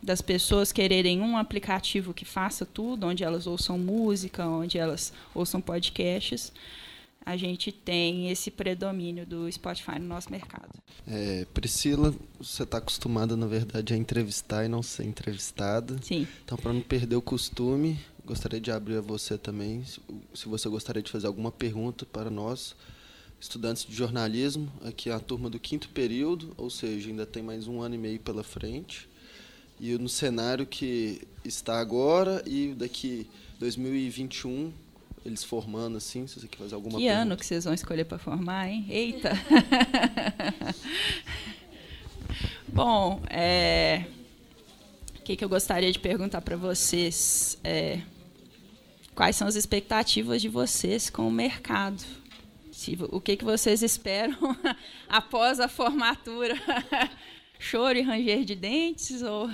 das 0.01 0.21
pessoas 0.21 0.71
quererem 0.71 1.21
um 1.21 1.37
aplicativo 1.37 2.13
que 2.13 2.23
faça 2.25 2.65
tudo, 2.65 3.07
onde 3.07 3.23
elas 3.23 3.45
ouçam 3.45 3.77
música, 3.77 4.45
onde 4.45 4.77
elas 4.77 5.11
ouçam 5.35 5.59
podcasts, 5.59 6.53
a 7.25 7.35
gente 7.35 7.71
tem 7.71 8.31
esse 8.31 8.49
predomínio 8.49 9.25
do 9.25 9.51
Spotify 9.51 9.99
no 9.99 10.07
nosso 10.07 10.31
mercado. 10.31 10.69
É, 11.05 11.45
Priscila, 11.53 12.15
você 12.39 12.63
está 12.63 12.77
acostumada, 12.77 13.35
na 13.35 13.45
verdade, 13.45 13.93
a 13.93 13.97
entrevistar 13.97 14.65
e 14.65 14.67
não 14.67 14.81
ser 14.81 15.03
entrevistada. 15.03 15.97
Sim. 16.01 16.27
Então, 16.43 16.57
para 16.57 16.73
não 16.73 16.81
perder 16.81 17.17
o 17.17 17.21
costume, 17.21 17.99
gostaria 18.25 18.59
de 18.59 18.71
abrir 18.71 18.97
a 18.97 19.01
você 19.01 19.37
também, 19.37 19.83
se 20.33 20.47
você 20.47 20.69
gostaria 20.69 21.03
de 21.03 21.11
fazer 21.11 21.27
alguma 21.27 21.51
pergunta 21.51 22.05
para 22.05 22.29
nós 22.29 22.75
estudantes 23.39 23.85
de 23.85 23.95
jornalismo, 23.95 24.71
aqui 24.83 25.09
é 25.09 25.13
a 25.13 25.19
turma 25.19 25.49
do 25.49 25.59
quinto 25.59 25.89
período, 25.89 26.53
ou 26.57 26.69
seja, 26.69 27.09
ainda 27.09 27.25
tem 27.25 27.41
mais 27.41 27.67
um 27.67 27.81
ano 27.81 27.95
e 27.95 27.97
meio 27.97 28.19
pela 28.19 28.43
frente. 28.43 29.07
E 29.79 29.97
no 29.97 30.09
cenário 30.09 30.65
que 30.65 31.21
está 31.45 31.79
agora 31.79 32.43
e 32.45 32.73
daqui 32.73 33.27
2021, 33.59 34.73
eles 35.25 35.43
formando 35.43 35.97
assim, 35.97 36.27
se 36.27 36.39
você 36.39 36.47
quer 36.47 36.57
fazer 36.57 36.75
alguma 36.75 36.99
Que 36.99 37.05
pergunta. 37.05 37.21
ano 37.21 37.37
que 37.37 37.45
vocês 37.45 37.63
vão 37.63 37.73
escolher 37.73 38.05
para 38.05 38.17
formar, 38.17 38.69
hein? 38.69 38.85
Eita! 38.89 39.31
Bom, 42.67 43.21
é, 43.29 44.05
o 45.17 45.21
que, 45.23 45.35
que 45.35 45.43
eu 45.43 45.49
gostaria 45.49 45.91
de 45.91 45.99
perguntar 45.99 46.41
para 46.41 46.55
vocês 46.55 47.57
é 47.63 48.01
quais 49.15 49.35
são 49.35 49.47
as 49.47 49.55
expectativas 49.55 50.41
de 50.41 50.49
vocês 50.49 51.09
com 51.09 51.27
o 51.27 51.31
mercado? 51.31 52.03
O 53.11 53.19
que, 53.19 53.35
que 53.35 53.45
vocês 53.45 53.81
esperam 53.81 54.37
após 55.07 55.59
a 55.59 55.67
formatura? 55.67 56.55
Choro 57.59 57.97
e 57.97 58.01
ranger 58.01 58.45
de 58.45 58.55
dentes 58.55 59.21
ou 59.21 59.49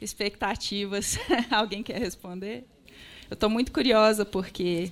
expectativas? 0.00 1.18
Alguém 1.50 1.82
quer 1.82 1.98
responder? 1.98 2.64
Eu 3.30 3.34
estou 3.34 3.48
muito 3.48 3.70
curiosa 3.70 4.24
porque 4.24 4.90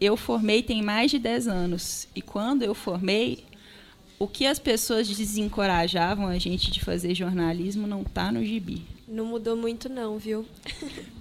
eu 0.00 0.16
formei 0.16 0.62
tem 0.62 0.82
mais 0.82 1.10
de 1.10 1.18
10 1.18 1.46
anos 1.46 2.08
e 2.14 2.20
quando 2.20 2.62
eu 2.62 2.74
formei, 2.74 3.44
o 4.18 4.26
que 4.26 4.46
as 4.46 4.58
pessoas 4.58 5.08
desencorajavam 5.08 6.26
a 6.26 6.38
gente 6.38 6.70
de 6.70 6.80
fazer 6.80 7.14
jornalismo 7.14 7.86
não 7.86 8.02
está 8.02 8.30
no 8.32 8.44
gibi. 8.44 8.82
Não 9.06 9.24
mudou 9.26 9.56
muito 9.56 9.88
não, 9.88 10.18
viu? 10.18 10.46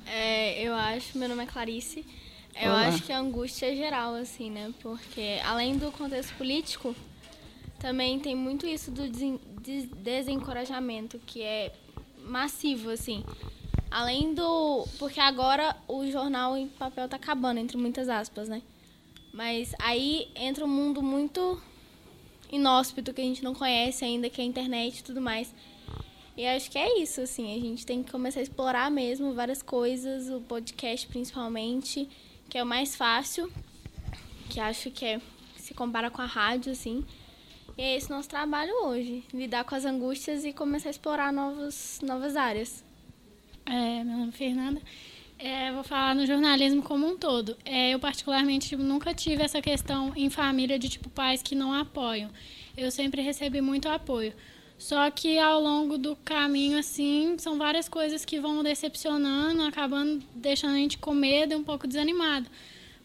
É, 0.05 0.61
eu 0.61 0.73
acho, 0.73 1.17
meu 1.17 1.27
nome 1.27 1.43
é 1.43 1.45
Clarice. 1.45 2.05
Eu 2.55 2.69
Olá. 2.71 2.87
acho 2.87 3.03
que 3.03 3.11
a 3.11 3.19
angústia 3.19 3.71
é 3.71 3.75
geral, 3.75 4.13
assim, 4.15 4.49
né? 4.49 4.73
Porque 4.81 5.39
além 5.45 5.77
do 5.77 5.91
contexto 5.91 6.33
político, 6.35 6.95
também 7.79 8.19
tem 8.19 8.35
muito 8.35 8.65
isso 8.67 8.91
do 8.91 9.07
desen- 9.09 9.39
des- 9.61 9.87
desencorajamento, 9.87 11.19
que 11.25 11.41
é 11.41 11.73
massivo, 12.25 12.89
assim. 12.89 13.23
Além 13.89 14.33
do. 14.33 14.85
Porque 14.99 15.19
agora 15.19 15.75
o 15.87 16.05
jornal 16.09 16.55
em 16.57 16.67
papel 16.67 17.07
tá 17.09 17.15
acabando, 17.15 17.59
entre 17.59 17.77
muitas 17.77 18.07
aspas, 18.09 18.47
né? 18.47 18.61
Mas 19.33 19.73
aí 19.79 20.27
entra 20.35 20.65
um 20.65 20.67
mundo 20.67 21.01
muito 21.01 21.61
inóspito 22.51 23.13
que 23.13 23.21
a 23.21 23.23
gente 23.23 23.43
não 23.43 23.53
conhece 23.55 24.03
ainda, 24.03 24.29
que 24.29 24.41
é 24.41 24.43
a 24.43 24.47
internet 24.47 24.99
e 24.99 25.03
tudo 25.03 25.21
mais. 25.21 25.53
E 26.35 26.45
acho 26.45 26.69
que 26.69 26.77
é 26.77 26.99
isso, 27.01 27.21
assim, 27.21 27.55
a 27.55 27.59
gente 27.59 27.85
tem 27.85 28.03
que 28.03 28.11
começar 28.11 28.39
a 28.39 28.43
explorar 28.43 28.89
mesmo 28.91 29.33
várias 29.33 29.61
coisas, 29.61 30.29
o 30.29 30.41
podcast 30.41 31.07
principalmente, 31.07 32.09
que 32.51 32.57
é 32.57 32.63
o 32.63 32.65
mais 32.65 32.97
fácil, 32.97 33.49
que 34.49 34.59
acho 34.59 34.91
que 34.91 35.05
é 35.05 35.21
se 35.55 35.73
compara 35.73 36.11
com 36.11 36.21
a 36.21 36.25
rádio, 36.25 36.73
assim. 36.73 37.05
E 37.77 37.81
é 37.81 37.95
esse 37.95 38.09
nosso 38.09 38.27
trabalho 38.27 38.73
hoje, 38.83 39.23
lidar 39.33 39.63
com 39.63 39.73
as 39.73 39.85
angústias 39.85 40.43
e 40.43 40.51
começar 40.51 40.89
a 40.89 40.91
explorar 40.91 41.31
novos, 41.31 42.01
novas 42.03 42.35
áreas. 42.35 42.83
É, 43.65 44.03
meu 44.03 44.17
nome 44.17 44.29
é 44.29 44.31
Fernanda. 44.33 44.81
É, 45.39 45.71
vou 45.71 45.81
falar 45.81 46.13
no 46.13 46.25
jornalismo 46.25 46.83
como 46.83 47.07
um 47.07 47.17
todo. 47.17 47.55
É, 47.63 47.91
eu, 47.91 47.99
particularmente, 47.99 48.67
tipo, 48.67 48.83
nunca 48.83 49.13
tive 49.13 49.41
essa 49.41 49.61
questão 49.61 50.11
em 50.13 50.29
família 50.29 50.77
de 50.77 50.89
tipo 50.89 51.09
pais 51.09 51.41
que 51.41 51.55
não 51.55 51.73
apoiam. 51.73 52.29
Eu 52.75 52.91
sempre 52.91 53.21
recebi 53.21 53.61
muito 53.61 53.87
apoio. 53.87 54.33
Só 54.81 55.11
que 55.11 55.37
ao 55.37 55.61
longo 55.61 55.95
do 55.95 56.15
caminho, 56.15 56.75
assim, 56.79 57.35
são 57.37 57.55
várias 57.55 57.87
coisas 57.87 58.25
que 58.25 58.39
vão 58.39 58.63
decepcionando, 58.63 59.61
acabando 59.61 60.25
deixando 60.33 60.73
a 60.73 60.77
gente 60.77 60.97
com 60.97 61.13
medo 61.13 61.53
e 61.53 61.55
um 61.55 61.63
pouco 61.63 61.87
desanimado. 61.87 62.49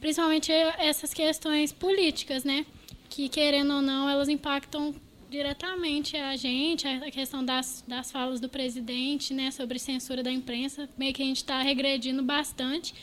Principalmente 0.00 0.50
essas 0.50 1.12
questões 1.12 1.74
políticas, 1.74 2.44
né? 2.44 2.64
Que, 3.10 3.28
querendo 3.28 3.74
ou 3.74 3.82
não, 3.82 4.08
elas 4.08 4.26
impactam 4.26 4.94
diretamente 5.28 6.16
a 6.16 6.34
gente, 6.34 6.88
a 6.88 7.10
questão 7.10 7.44
das, 7.44 7.84
das 7.86 8.10
falas 8.10 8.40
do 8.40 8.48
presidente, 8.48 9.34
né, 9.34 9.50
sobre 9.50 9.78
censura 9.78 10.22
da 10.22 10.32
imprensa, 10.32 10.88
meio 10.96 11.12
que 11.12 11.22
a 11.22 11.26
gente 11.26 11.42
está 11.42 11.60
regredindo 11.60 12.22
bastante. 12.22 12.94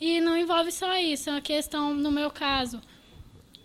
E 0.00 0.20
não 0.20 0.36
envolve 0.36 0.72
só 0.72 0.98
isso, 0.98 1.30
é 1.30 1.34
uma 1.34 1.40
questão, 1.40 1.94
no 1.94 2.10
meu 2.10 2.28
caso, 2.28 2.80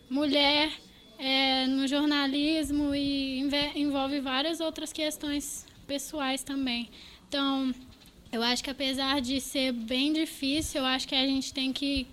mulher 0.07 0.71
é, 1.17 1.67
no 1.67 1.87
jornalismo 1.87 2.93
e 2.93 3.39
envolve 3.75 4.19
várias 4.19 4.59
outras 4.59 4.91
questões 4.91 5.65
pessoais 5.87 6.43
também. 6.43 6.89
Então, 7.27 7.73
eu 8.31 8.41
acho 8.43 8.63
que 8.63 8.69
apesar 8.69 9.21
de 9.21 9.39
ser 9.39 9.71
bem 9.71 10.13
difícil, 10.13 10.81
eu 10.81 10.87
acho 10.87 11.07
que 11.07 11.15
a 11.15 11.25
gente 11.25 11.53
tem 11.53 11.71
que 11.71 12.07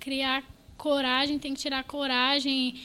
criar 0.00 0.42
coragem, 0.76 1.38
tem 1.38 1.54
que 1.54 1.60
tirar 1.60 1.82
coragem 1.84 2.80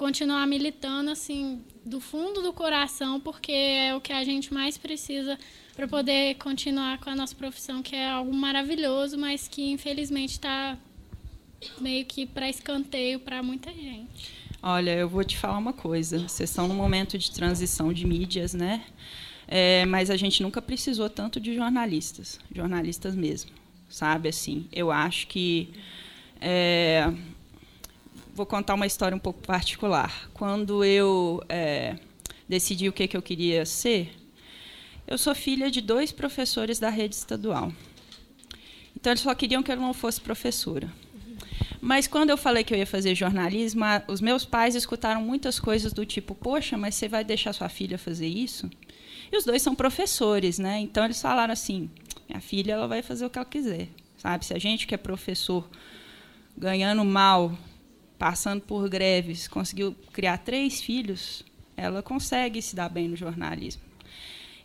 continuar 0.00 0.46
militando 0.46 1.10
assim 1.10 1.62
do 1.84 2.00
fundo 2.00 2.40
do 2.40 2.54
coração, 2.54 3.20
porque 3.20 3.52
é 3.52 3.94
o 3.94 4.00
que 4.00 4.14
a 4.14 4.24
gente 4.24 4.52
mais 4.52 4.78
precisa 4.78 5.38
para 5.76 5.86
poder 5.86 6.36
continuar 6.36 6.98
com 7.00 7.10
a 7.10 7.14
nossa 7.14 7.34
profissão, 7.34 7.82
que 7.82 7.94
é 7.94 8.08
algo 8.08 8.32
maravilhoso, 8.32 9.18
mas 9.18 9.46
que 9.46 9.70
infelizmente 9.70 10.30
está 10.30 10.78
meio 11.78 12.06
que 12.06 12.24
para 12.24 12.48
escanteio 12.48 13.20
para 13.20 13.42
muita 13.42 13.70
gente. 13.74 14.32
Olha, 14.62 14.90
eu 14.90 15.08
vou 15.08 15.24
te 15.24 15.38
falar 15.38 15.56
uma 15.56 15.72
coisa. 15.72 16.18
Vocês 16.18 16.50
estão 16.50 16.68
num 16.68 16.74
momento 16.74 17.16
de 17.16 17.30
transição 17.30 17.94
de 17.94 18.06
mídias, 18.06 18.52
né? 18.52 18.84
É, 19.48 19.86
mas 19.86 20.10
a 20.10 20.16
gente 20.18 20.42
nunca 20.42 20.60
precisou 20.60 21.08
tanto 21.08 21.40
de 21.40 21.54
jornalistas, 21.54 22.38
jornalistas 22.54 23.14
mesmo, 23.14 23.50
sabe? 23.88 24.28
Assim, 24.28 24.68
eu 24.70 24.90
acho 24.90 25.26
que 25.28 25.70
é, 26.38 27.10
vou 28.34 28.44
contar 28.44 28.74
uma 28.74 28.86
história 28.86 29.16
um 29.16 29.18
pouco 29.18 29.40
particular. 29.40 30.28
Quando 30.34 30.84
eu 30.84 31.42
é, 31.48 31.96
decidi 32.46 32.86
o 32.86 32.92
que, 32.92 33.08
que 33.08 33.16
eu 33.16 33.22
queria 33.22 33.64
ser, 33.64 34.14
eu 35.06 35.16
sou 35.16 35.34
filha 35.34 35.70
de 35.70 35.80
dois 35.80 36.12
professores 36.12 36.78
da 36.78 36.90
rede 36.90 37.14
estadual. 37.14 37.72
Então 38.94 39.10
eles 39.10 39.22
só 39.22 39.34
queriam 39.34 39.62
que 39.62 39.72
eu 39.72 39.76
não 39.76 39.94
fosse 39.94 40.20
professora. 40.20 40.92
Mas 41.80 42.06
quando 42.06 42.30
eu 42.30 42.36
falei 42.36 42.62
que 42.62 42.74
eu 42.74 42.78
ia 42.78 42.86
fazer 42.86 43.14
jornalismo, 43.14 43.84
os 44.06 44.20
meus 44.20 44.44
pais 44.44 44.74
escutaram 44.74 45.22
muitas 45.22 45.58
coisas 45.58 45.92
do 45.92 46.04
tipo: 46.04 46.34
Poxa, 46.34 46.76
mas 46.76 46.94
você 46.94 47.08
vai 47.08 47.24
deixar 47.24 47.52
sua 47.52 47.68
filha 47.68 47.96
fazer 47.96 48.26
isso? 48.26 48.68
E 49.32 49.36
os 49.36 49.44
dois 49.44 49.62
são 49.62 49.74
professores, 49.74 50.58
né? 50.58 50.78
Então 50.80 51.04
eles 51.04 51.20
falaram 51.20 51.52
assim: 51.52 51.88
Minha 52.28 52.40
filha, 52.40 52.72
ela 52.72 52.86
vai 52.86 53.02
fazer 53.02 53.24
o 53.24 53.30
que 53.30 53.38
ela 53.38 53.46
quiser, 53.46 53.88
sabe? 54.18 54.44
Se 54.44 54.52
a 54.52 54.58
gente 54.58 54.86
que 54.86 54.94
é 54.94 54.98
professor, 54.98 55.68
ganhando 56.56 57.04
mal, 57.04 57.56
passando 58.18 58.60
por 58.60 58.86
greves, 58.88 59.48
conseguiu 59.48 59.96
criar 60.12 60.36
três 60.38 60.82
filhos, 60.82 61.42
ela 61.76 62.02
consegue 62.02 62.60
se 62.60 62.76
dar 62.76 62.90
bem 62.90 63.08
no 63.08 63.16
jornalismo. 63.16 63.82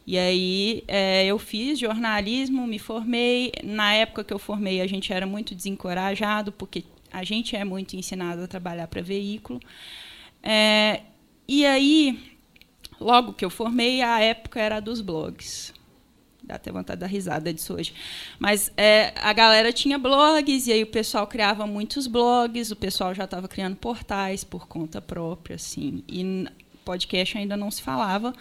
E 0.05 0.17
aí 0.17 0.83
é, 0.87 1.25
eu 1.25 1.39
fiz 1.39 1.79
jornalismo, 1.79 2.67
me 2.67 2.77
formei. 2.77 3.51
Na 3.63 3.93
época 3.93 4.23
que 4.23 4.33
eu 4.33 4.37
formei, 4.37 4.81
a 4.81 4.87
gente 4.87 5.11
era 5.11 5.25
muito 5.25 5.55
desencorajado, 5.55 6.51
porque 6.51 6.83
a 7.15 7.23
gente 7.23 7.55
é 7.55 7.63
muito 7.63 7.95
ensinado 7.95 8.43
a 8.43 8.47
trabalhar 8.47 8.87
para 8.87 9.01
veículo. 9.01 9.61
É, 10.43 11.01
e 11.47 11.65
aí, 11.65 12.37
logo 12.99 13.31
que 13.31 13.45
eu 13.45 13.49
formei, 13.49 14.01
a 14.01 14.19
época 14.19 14.59
era 14.59 14.81
dos 14.81 14.99
blogs. 14.99 15.73
Dá 16.43 16.55
até 16.55 16.73
vontade 16.73 16.97
de 16.97 17.05
dar 17.05 17.07
risada 17.07 17.53
disso 17.53 17.73
hoje. 17.73 17.93
Mas 18.37 18.69
é, 18.75 19.13
a 19.15 19.31
galera 19.31 19.71
tinha 19.71 19.97
blogs, 19.97 20.67
e 20.67 20.73
aí 20.73 20.83
o 20.83 20.87
pessoal 20.87 21.25
criava 21.25 21.65
muitos 21.65 22.05
blogs, 22.05 22.69
o 22.71 22.75
pessoal 22.75 23.15
já 23.15 23.23
estava 23.23 23.47
criando 23.47 23.77
portais 23.77 24.43
por 24.43 24.67
conta 24.67 25.01
própria. 25.01 25.55
Assim, 25.55 26.03
e 26.09 26.45
podcast 26.83 27.37
ainda 27.37 27.55
não 27.55 27.71
se 27.71 27.81
falava. 27.81 28.33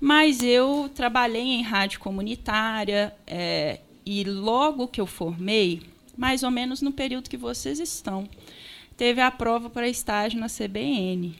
Mas 0.00 0.44
eu 0.44 0.88
trabalhei 0.94 1.42
em 1.42 1.62
rádio 1.62 1.98
comunitária, 1.98 3.12
é, 3.26 3.80
e 4.06 4.22
logo 4.22 4.86
que 4.86 5.00
eu 5.00 5.06
formei, 5.06 5.91
mais 6.16 6.42
ou 6.42 6.50
menos 6.50 6.82
no 6.82 6.92
período 6.92 7.30
que 7.30 7.36
vocês 7.36 7.78
estão, 7.78 8.28
teve 8.96 9.20
a 9.20 9.30
prova 9.30 9.70
para 9.70 9.88
estágio 9.88 10.38
na 10.38 10.48
CBN, 10.48 11.34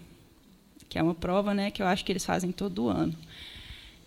que 0.88 0.98
é 0.98 1.02
uma 1.02 1.14
prova 1.14 1.54
né, 1.54 1.70
que 1.70 1.82
eu 1.82 1.86
acho 1.86 2.04
que 2.04 2.12
eles 2.12 2.24
fazem 2.24 2.52
todo 2.52 2.88
ano. 2.88 3.14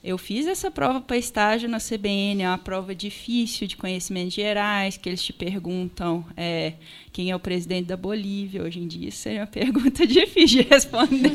Eu 0.03 0.19
fiz 0.19 0.45
essa 0.45 0.69
prova 0.69 1.01
para 1.01 1.17
estágio 1.17 1.67
na 1.67 1.79
CBN, 1.79 2.43
é 2.43 2.47
uma 2.47 2.59
prova 2.59 2.93
difícil 2.93 3.65
de 3.65 3.75
conhecimentos 3.75 4.35
gerais, 4.35 4.97
que 4.97 5.09
eles 5.09 5.23
te 5.23 5.33
perguntam 5.33 6.23
é, 6.37 6.73
quem 7.11 7.31
é 7.31 7.35
o 7.35 7.39
presidente 7.39 7.87
da 7.87 7.97
Bolívia. 7.97 8.61
Hoje 8.61 8.79
em 8.79 8.87
dia, 8.87 9.09
isso 9.09 9.27
é 9.27 9.39
uma 9.39 9.47
pergunta 9.51 10.05
difícil 10.05 10.61
de 10.61 10.69
responder. 10.69 11.33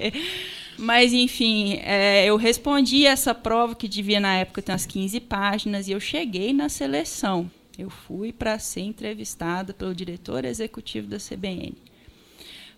Mas, 0.78 1.12
enfim, 1.12 1.78
é, 1.82 2.24
eu 2.24 2.36
respondi 2.36 3.04
essa 3.04 3.34
prova, 3.34 3.74
que 3.74 3.86
devia 3.86 4.20
na 4.20 4.36
época 4.36 4.62
ter 4.62 4.72
umas 4.72 4.86
15 4.86 5.20
páginas, 5.20 5.86
e 5.86 5.92
eu 5.92 6.00
cheguei 6.00 6.54
na 6.54 6.70
seleção. 6.70 7.50
Eu 7.78 7.90
fui 7.90 8.32
para 8.32 8.58
ser 8.58 8.80
entrevistada 8.80 9.74
pelo 9.74 9.94
diretor 9.94 10.44
executivo 10.44 11.08
da 11.08 11.18
CBN. 11.18 11.74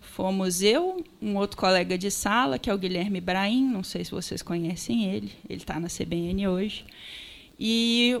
Fomos 0.01 0.61
eu, 0.61 1.03
um 1.21 1.37
outro 1.37 1.57
colega 1.57 1.97
de 1.97 2.11
sala, 2.11 2.59
que 2.59 2.69
é 2.69 2.73
o 2.73 2.77
Guilherme 2.77 3.21
Braim, 3.21 3.63
não 3.63 3.83
sei 3.83 4.03
se 4.03 4.11
vocês 4.11 4.41
conhecem 4.41 5.05
ele, 5.05 5.31
ele 5.49 5.61
está 5.61 5.79
na 5.79 5.87
CBN 5.87 6.47
hoje. 6.47 6.85
E 7.57 8.19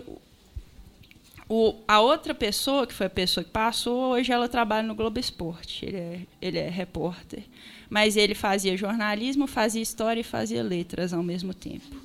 O, 1.51 1.73
a 1.87 1.99
outra 1.99 2.35
pessoa, 2.35 2.85
que 2.85 2.93
foi 2.93 3.07
a 3.07 3.09
pessoa 3.09 3.43
que 3.43 3.49
passou, 3.49 4.11
hoje 4.11 4.31
ela 4.31 4.47
trabalha 4.47 4.87
no 4.87 4.93
Globo 4.93 5.19
Esporte. 5.19 5.83
Ele 5.83 5.97
é, 5.97 6.19
ele 6.39 6.59
é 6.59 6.69
repórter. 6.69 7.43
Mas 7.89 8.15
ele 8.15 8.35
fazia 8.35 8.77
jornalismo, 8.77 9.47
fazia 9.47 9.81
história 9.81 10.21
e 10.21 10.23
fazia 10.23 10.61
letras 10.61 11.11
ao 11.11 11.23
mesmo 11.23 11.51
tempo. 11.51 11.95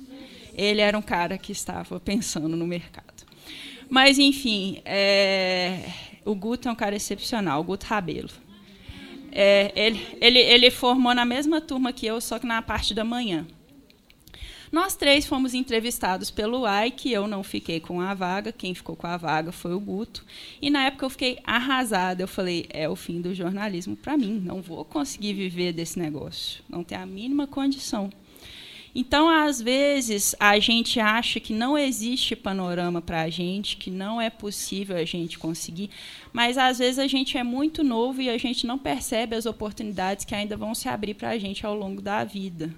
Ele 0.55 0.81
era 0.81 0.97
um 0.97 1.01
cara 1.01 1.37
que 1.37 1.51
estava 1.51 1.99
pensando 1.99 2.57
no 2.57 2.65
mercado. 2.65 3.23
Mas, 3.89 4.17
enfim, 4.19 4.81
é, 4.85 5.89
o 6.23 6.33
Guto 6.35 6.67
é 6.67 6.71
um 6.71 6.75
cara 6.75 6.95
excepcional, 6.95 7.61
o 7.61 7.63
Guto 7.63 7.85
Rabelo. 7.85 8.29
É, 9.31 9.71
ele, 9.75 10.07
ele, 10.21 10.39
ele 10.39 10.71
formou 10.71 11.13
na 11.13 11.25
mesma 11.25 11.59
turma 11.59 11.91
que 11.91 12.05
eu, 12.05 12.19
só 12.21 12.39
que 12.39 12.47
na 12.47 12.61
parte 12.61 12.93
da 12.93 13.03
manhã. 13.03 13.45
Nós 14.71 14.95
três 14.95 15.25
fomos 15.25 15.53
entrevistados 15.53 16.31
pelo 16.31 16.65
AI, 16.65 16.91
que 16.91 17.11
eu 17.11 17.27
não 17.27 17.43
fiquei 17.43 17.79
com 17.79 18.01
a 18.01 18.13
vaga, 18.13 18.51
quem 18.51 18.73
ficou 18.73 18.95
com 18.95 19.07
a 19.07 19.15
vaga 19.15 19.51
foi 19.51 19.73
o 19.73 19.79
Guto. 19.79 20.25
E 20.61 20.69
na 20.69 20.85
época 20.85 21.05
eu 21.05 21.09
fiquei 21.09 21.39
arrasada. 21.45 22.23
Eu 22.23 22.27
falei: 22.27 22.65
é 22.69 22.89
o 22.89 22.95
fim 22.95 23.21
do 23.21 23.33
jornalismo 23.33 23.95
para 23.95 24.17
mim, 24.17 24.41
não 24.43 24.61
vou 24.61 24.83
conseguir 24.83 25.33
viver 25.33 25.71
desse 25.71 25.99
negócio, 25.99 26.61
não 26.67 26.83
tem 26.83 26.97
a 26.97 27.05
mínima 27.05 27.47
condição. 27.47 28.09
Então, 28.97 29.29
às 29.29 29.61
vezes, 29.61 30.33
a 30.39 30.57
gente 30.57 31.01
acha 31.01 31.37
que 31.37 31.51
não 31.51 31.77
existe 31.77 32.33
panorama 32.33 33.01
para 33.01 33.23
a 33.23 33.29
gente, 33.29 33.75
que 33.75 33.91
não 33.91 34.21
é 34.21 34.29
possível 34.29 34.95
a 34.95 35.03
gente 35.03 35.37
conseguir, 35.37 35.89
mas 36.31 36.57
às 36.57 36.79
vezes 36.79 36.97
a 36.97 37.05
gente 37.05 37.37
é 37.37 37.43
muito 37.43 37.83
novo 37.83 38.21
e 38.21 38.29
a 38.29 38.37
gente 38.37 38.65
não 38.65 38.79
percebe 38.79 39.35
as 39.35 39.45
oportunidades 39.45 40.23
que 40.23 40.33
ainda 40.33 40.55
vão 40.55 40.73
se 40.73 40.87
abrir 40.87 41.13
para 41.13 41.31
a 41.31 41.37
gente 41.37 41.65
ao 41.65 41.75
longo 41.75 42.01
da 42.01 42.23
vida. 42.23 42.73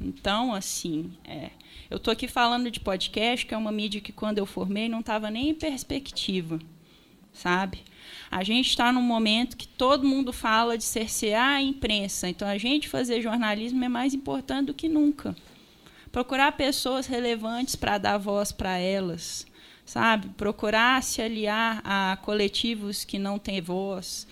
Então, 0.00 0.54
assim, 0.54 1.10
é, 1.24 1.50
eu 1.90 1.96
estou 1.96 2.12
aqui 2.12 2.28
falando 2.28 2.70
de 2.70 2.78
podcast, 2.78 3.44
que 3.44 3.52
é 3.52 3.56
uma 3.56 3.72
mídia 3.72 4.00
que, 4.00 4.12
quando 4.12 4.38
eu 4.38 4.46
formei, 4.46 4.88
não 4.88 5.00
estava 5.00 5.32
nem 5.32 5.48
em 5.48 5.54
perspectiva, 5.54 6.60
sabe? 7.32 7.78
A 8.30 8.44
gente 8.44 8.68
está 8.68 8.92
num 8.92 9.02
momento 9.02 9.56
que 9.56 9.66
todo 9.66 10.06
mundo 10.06 10.32
fala 10.32 10.78
de 10.78 10.84
cercear 10.84 11.56
a 11.56 11.62
imprensa, 11.62 12.28
então 12.28 12.46
a 12.46 12.56
gente 12.56 12.88
fazer 12.88 13.20
jornalismo 13.20 13.84
é 13.84 13.88
mais 13.88 14.14
importante 14.14 14.66
do 14.66 14.74
que 14.74 14.88
nunca 14.88 15.34
procurar 16.16 16.52
pessoas 16.52 17.06
relevantes 17.06 17.76
para 17.76 17.98
dar 17.98 18.16
voz 18.16 18.50
para 18.50 18.78
elas, 18.78 19.46
sabe? 19.84 20.30
Procurar 20.30 21.02
se 21.02 21.20
aliar 21.20 21.82
a 21.84 22.16
coletivos 22.22 23.04
que 23.04 23.18
não 23.18 23.38
têm 23.38 23.60
voz, 23.60 24.26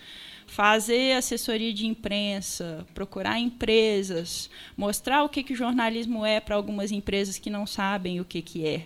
fazer 0.47 1.15
assessoria 1.15 1.71
de 1.71 1.85
imprensa, 1.85 2.87
procurar 2.95 3.37
empresas, 3.37 4.49
mostrar 4.75 5.21
o 5.21 5.29
que, 5.29 5.43
que 5.43 5.53
o 5.53 5.55
jornalismo 5.55 6.25
é 6.25 6.39
para 6.39 6.55
algumas 6.55 6.91
empresas 6.91 7.37
que 7.37 7.51
não 7.51 7.67
sabem 7.67 8.19
o 8.19 8.25
que, 8.25 8.41
que 8.41 8.65
é, 8.65 8.85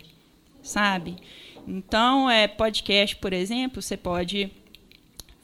sabe? 0.61 1.15
Então, 1.65 2.29
é 2.29 2.49
podcast, 2.49 3.15
por 3.15 3.31
exemplo, 3.31 3.81
você 3.81 3.95
pode 3.95 4.51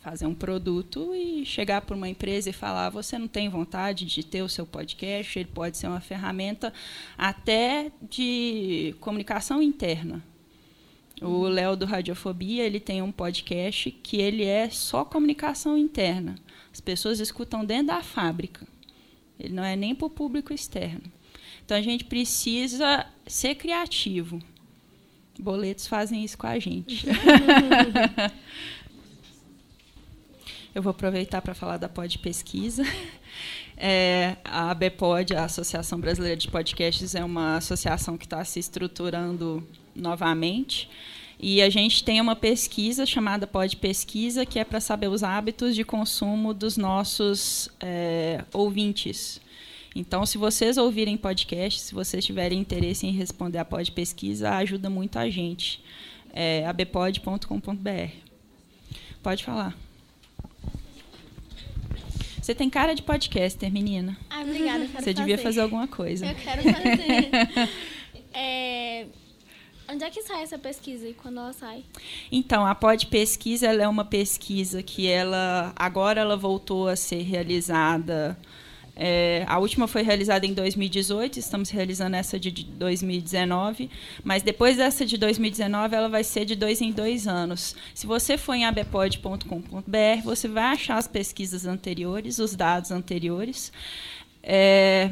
fazer 0.06 0.28
um 0.28 0.36
produto 0.36 1.16
e 1.16 1.44
chegar 1.44 1.82
para 1.82 1.96
uma 1.96 2.08
empresa 2.08 2.52
e 2.52 2.54
falar: 2.54 2.92
você 2.92 3.18
não 3.18 3.28
tem 3.28 3.50
vontade 3.50 4.06
de 4.06 4.24
ter 4.24 4.44
o 4.44 4.48
seu 4.48 4.64
podcast? 4.64 5.40
Ele 5.40 5.50
pode 5.52 5.78
ser 5.80 5.88
uma 5.88 6.00
ferramenta 6.00 6.72
até 7.18 7.92
de 8.08 8.96
comunicação 9.00 9.64
interna. 9.64 10.24
O 11.20 11.48
Léo 11.48 11.76
do 11.76 11.86
Radiofobia 11.86 12.64
ele 12.64 12.80
tem 12.80 13.02
um 13.02 13.12
podcast 13.12 13.90
que 13.90 14.18
ele 14.18 14.44
é 14.44 14.70
só 14.70 15.04
comunicação 15.04 15.76
interna. 15.76 16.36
As 16.72 16.80
pessoas 16.80 17.20
escutam 17.20 17.66
dentro 17.66 17.88
da 17.88 18.04
fábrica. 18.04 18.68
Ele 19.40 19.54
não 19.54 19.64
é 19.64 19.76
nem 19.76 19.96
para 19.96 20.06
o 20.06 20.10
público 20.10 20.54
externo. 20.54 21.12
Então 21.66 21.76
a 21.76 21.82
gente 21.82 22.04
precisa 22.04 23.08
ser 23.26 23.56
criativo. 23.56 24.40
Boletos 25.40 25.88
fazem 25.88 26.24
isso 26.24 26.38
com 26.38 26.48
a 26.48 26.60
gente. 26.60 27.06
Eu 30.76 30.82
vou 30.82 30.92
aproveitar 30.92 31.42
para 31.42 31.56
falar 31.56 31.78
da 31.78 31.88
Pod 31.88 32.20
Pesquisa. 32.20 32.84
É, 33.78 34.38
a 34.46 34.72
ABPOD, 34.72 35.36
a 35.36 35.44
Associação 35.44 36.00
Brasileira 36.00 36.38
de 36.38 36.48
Podcasts, 36.48 37.14
é 37.14 37.22
uma 37.22 37.58
associação 37.58 38.18
que 38.18 38.26
está 38.26 38.42
se 38.46 38.58
estruturando 38.58 39.68
novamente. 39.94 40.90
E 41.38 41.62
a 41.62 41.70
gente 41.70 42.02
tem 42.02 42.22
uma 42.22 42.38
pesquisa 42.38 43.06
chamada 43.06 43.46
Pod 43.46 43.76
Pesquisa, 43.76 44.46
que 44.46 44.60
é 44.60 44.64
para 44.64 44.80
saber 44.80 45.10
os 45.10 45.24
hábitos 45.24 45.76
de 45.76 45.84
consumo 45.84 46.54
dos 46.54 46.78
nossos 46.78 47.68
é, 47.82 48.46
ouvintes. 48.54 49.42
Então, 49.94 50.26
se 50.26 50.38
vocês 50.38 50.78
ouvirem 50.78 51.18
podcast, 51.18 51.82
se 51.82 51.94
vocês 51.94 52.24
tiverem 52.24 52.58
interesse 52.58 53.06
em 53.06 53.12
responder 53.12 53.58
a 53.58 53.66
Pod 53.66 53.92
Pesquisa, 53.92 54.52
ajuda 54.52 54.90
muito 54.90 55.20
a 55.20 55.30
gente. 55.30 55.84
É 56.32 56.66
abpod.com.br. 56.66 58.12
Pode 59.22 59.44
falar. 59.44 59.85
Você 62.46 62.54
tem 62.54 62.70
cara 62.70 62.94
de 62.94 63.02
podcaster, 63.02 63.72
menina. 63.72 64.16
Ah, 64.30 64.42
obrigada. 64.44 64.86
Você 64.86 65.16
devia 65.16 65.36
fazer 65.36 65.62
alguma 65.62 65.88
coisa. 65.88 66.28
Eu 66.28 66.36
quero 66.36 66.62
fazer. 66.62 67.70
é... 68.32 69.08
Onde 69.90 70.04
é 70.04 70.12
que 70.12 70.22
sai 70.22 70.44
essa 70.44 70.56
pesquisa 70.56 71.10
e 71.10 71.14
quando 71.16 71.40
ela 71.40 71.54
sai? 71.54 71.84
Então, 72.32 72.64
a 72.64 72.76
Pod 72.76 73.08
Pesquisa 73.08 73.66
é 73.66 73.88
uma 73.88 74.06
pesquisa 74.06 74.84
que 74.84 75.08
ela 75.08 75.74
agora 75.76 76.22
ela 76.22 76.38
voltou 76.38 76.88
a 76.88 76.96
ser 76.96 77.24
realizada 77.24 78.38
é, 78.96 79.44
a 79.48 79.60
última 79.60 79.88
foi 79.88 80.04
realizada 80.04 80.46
em 80.46 80.54
2018, 80.54 81.38
estamos 81.38 81.70
realizando 81.70 82.16
essa 82.16 82.40
de 82.40 82.52
2019, 82.52 83.90
mas 84.24 84.42
depois 84.42 84.78
dessa 84.78 85.06
de 85.06 85.18
2019, 85.18 85.96
ela 85.96 86.08
vai 86.08 86.24
ser 86.24 86.46
de 86.46 86.56
dois 86.56 86.82
em 86.82 86.92
dois 86.92 87.28
anos. 87.28 87.76
Se 87.94 88.08
você 88.08 88.38
for 88.38 88.54
em 88.54 88.64
abpod.com.br, 88.64 90.22
você 90.24 90.48
vai 90.48 90.64
achar 90.64 90.98
as 90.98 91.08
pesquisas 91.08 91.66
anteriores, 91.66 92.40
os 92.40 92.56
dados 92.56 92.90
anteriores. 92.90 93.72
É, 94.42 95.12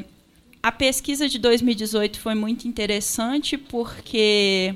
a 0.61 0.71
pesquisa 0.71 1.27
de 1.27 1.37
2018 1.37 2.21
foi 2.21 2.35
muito 2.35 2.65
interessante 2.65 3.57
porque 3.57 4.73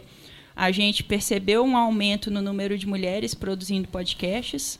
a 0.53 0.69
gente 0.69 1.01
percebeu 1.03 1.63
um 1.63 1.77
aumento 1.77 2.29
no 2.29 2.41
número 2.41 2.77
de 2.77 2.85
mulheres 2.85 3.33
produzindo 3.33 3.87
podcasts 3.87 4.77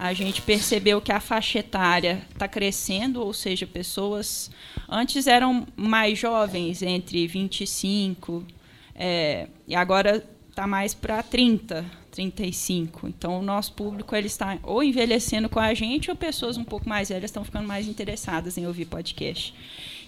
a 0.00 0.12
gente 0.12 0.40
percebeu 0.42 1.00
que 1.00 1.10
a 1.10 1.18
faixa 1.18 1.58
etária 1.58 2.22
está 2.30 2.46
crescendo, 2.46 3.20
ou 3.20 3.34
seja, 3.34 3.66
pessoas 3.66 4.48
antes 4.88 5.26
eram 5.26 5.66
mais 5.74 6.16
jovens, 6.16 6.82
entre 6.82 7.26
25, 7.26 8.46
é, 8.94 9.48
e 9.66 9.74
agora 9.74 10.24
está 10.48 10.68
mais 10.68 10.94
para 10.94 11.20
30, 11.20 11.84
35. 12.12 13.08
Então, 13.08 13.40
o 13.40 13.42
nosso 13.42 13.72
público 13.72 14.14
ele 14.14 14.28
está 14.28 14.56
ou 14.62 14.84
envelhecendo 14.84 15.48
com 15.48 15.58
a 15.58 15.74
gente, 15.74 16.10
ou 16.10 16.16
pessoas 16.16 16.56
um 16.56 16.64
pouco 16.64 16.88
mais 16.88 17.08
velhas 17.08 17.24
estão 17.24 17.42
ficando 17.42 17.66
mais 17.66 17.88
interessadas 17.88 18.56
em 18.56 18.68
ouvir 18.68 18.84
podcast. 18.84 19.52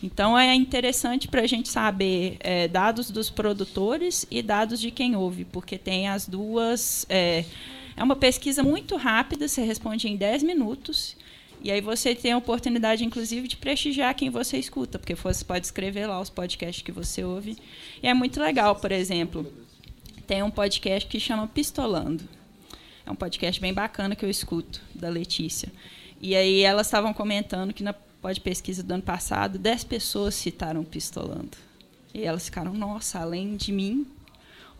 Então, 0.00 0.38
é 0.38 0.54
interessante 0.54 1.26
para 1.26 1.40
a 1.40 1.46
gente 1.48 1.68
saber 1.68 2.36
é, 2.38 2.68
dados 2.68 3.10
dos 3.10 3.28
produtores 3.28 4.24
e 4.30 4.40
dados 4.40 4.80
de 4.80 4.92
quem 4.92 5.16
ouve, 5.16 5.44
porque 5.44 5.76
tem 5.76 6.08
as 6.08 6.28
duas. 6.28 7.04
É, 7.08 7.44
é 8.00 8.02
uma 8.02 8.16
pesquisa 8.16 8.62
muito 8.62 8.96
rápida, 8.96 9.46
você 9.46 9.60
responde 9.60 10.08
em 10.08 10.16
10 10.16 10.42
minutos. 10.42 11.14
E 11.62 11.70
aí 11.70 11.82
você 11.82 12.14
tem 12.14 12.32
a 12.32 12.38
oportunidade, 12.38 13.04
inclusive, 13.04 13.46
de 13.46 13.58
prestigiar 13.58 14.14
quem 14.14 14.30
você 14.30 14.56
escuta, 14.56 14.98
porque 14.98 15.14
você 15.14 15.44
pode 15.44 15.66
escrever 15.66 16.06
lá 16.06 16.18
os 16.18 16.30
podcasts 16.30 16.82
que 16.82 16.90
você 16.90 17.22
ouve. 17.22 17.58
E 18.02 18.08
é 18.08 18.14
muito 18.14 18.40
legal, 18.40 18.74
por 18.74 18.90
exemplo, 18.90 19.52
tem 20.26 20.42
um 20.42 20.50
podcast 20.50 21.06
que 21.10 21.20
chama 21.20 21.46
Pistolando. 21.46 22.24
É 23.04 23.10
um 23.10 23.14
podcast 23.14 23.60
bem 23.60 23.74
bacana 23.74 24.16
que 24.16 24.24
eu 24.24 24.30
escuto, 24.30 24.80
da 24.94 25.10
Letícia. 25.10 25.70
E 26.22 26.34
aí 26.34 26.62
elas 26.62 26.86
estavam 26.86 27.12
comentando 27.12 27.74
que 27.74 27.82
na 27.82 27.92
pod 27.92 28.40
pesquisa 28.40 28.82
do 28.82 28.94
ano 28.94 29.02
passado, 29.02 29.58
10 29.58 29.84
pessoas 29.84 30.34
citaram 30.34 30.84
Pistolando. 30.84 31.58
E 32.14 32.24
elas 32.24 32.46
ficaram, 32.46 32.72
nossa, 32.72 33.18
além 33.18 33.56
de 33.56 33.70
mim, 33.70 34.06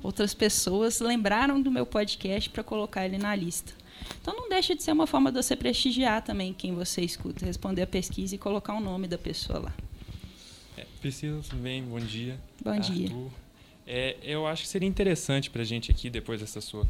outras 0.03 0.35
pessoas 0.35 1.01
lembraram 1.01 1.61
do 1.61 1.71
meu 1.71 1.87
podcast 1.87 2.49
para 2.51 2.63
colocar 2.63 3.05
ele 3.05 3.19
na 3.19 3.35
lista. 3.35 3.73
Então 4.21 4.35
não 4.35 4.49
deixa 4.49 4.75
de 4.75 4.83
ser 4.83 4.93
uma 4.93 5.07
forma 5.07 5.31
de 5.31 5.43
você 5.43 5.55
prestigiar 5.55 6.23
também 6.23 6.53
quem 6.53 6.75
você 6.75 7.03
escuta, 7.03 7.45
responder 7.45 7.83
a 7.83 7.87
pesquisa 7.87 8.35
e 8.35 8.39
colocar 8.39 8.75
o 8.75 8.81
nome 8.81 9.07
da 9.07 9.19
pessoa 9.19 9.59
lá. 9.61 9.75
É, 10.77 10.87
Priscila, 11.01 11.43
também, 11.49 11.83
bom 11.83 12.01
dia. 12.01 12.39
Bom 12.63 12.71
Arthur. 12.71 12.95
dia. 12.95 13.11
É, 13.87 14.17
eu 14.23 14.47
acho 14.47 14.63
que 14.63 14.69
seria 14.69 14.89
interessante 14.89 15.51
para 15.51 15.63
a 15.63 15.65
gente 15.65 15.91
aqui, 15.91 16.09
depois 16.09 16.41
dessa 16.41 16.61
sua 16.61 16.87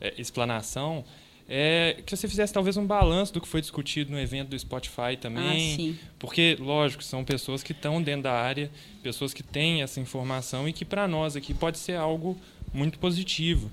é, 0.00 0.14
explanação, 0.18 1.04
é, 1.48 2.02
que 2.04 2.16
você 2.16 2.26
fizesse 2.26 2.52
talvez 2.52 2.76
um 2.76 2.86
balanço 2.86 3.32
do 3.32 3.40
que 3.40 3.48
foi 3.48 3.60
discutido 3.60 4.10
no 4.10 4.18
evento 4.18 4.48
do 4.48 4.58
Spotify 4.58 5.16
também. 5.20 5.74
Ah, 5.74 5.76
sim. 5.76 5.98
Porque, 6.18 6.56
lógico, 6.58 7.04
são 7.04 7.24
pessoas 7.24 7.62
que 7.62 7.72
estão 7.72 8.02
dentro 8.02 8.22
da 8.22 8.32
área, 8.32 8.70
pessoas 9.02 9.34
que 9.34 9.42
têm 9.42 9.82
essa 9.82 10.00
informação 10.00 10.68
e 10.68 10.72
que 10.72 10.84
para 10.84 11.06
nós 11.06 11.36
aqui 11.36 11.52
pode 11.52 11.78
ser 11.78 11.96
algo 11.96 12.36
muito 12.72 12.98
positivo. 12.98 13.70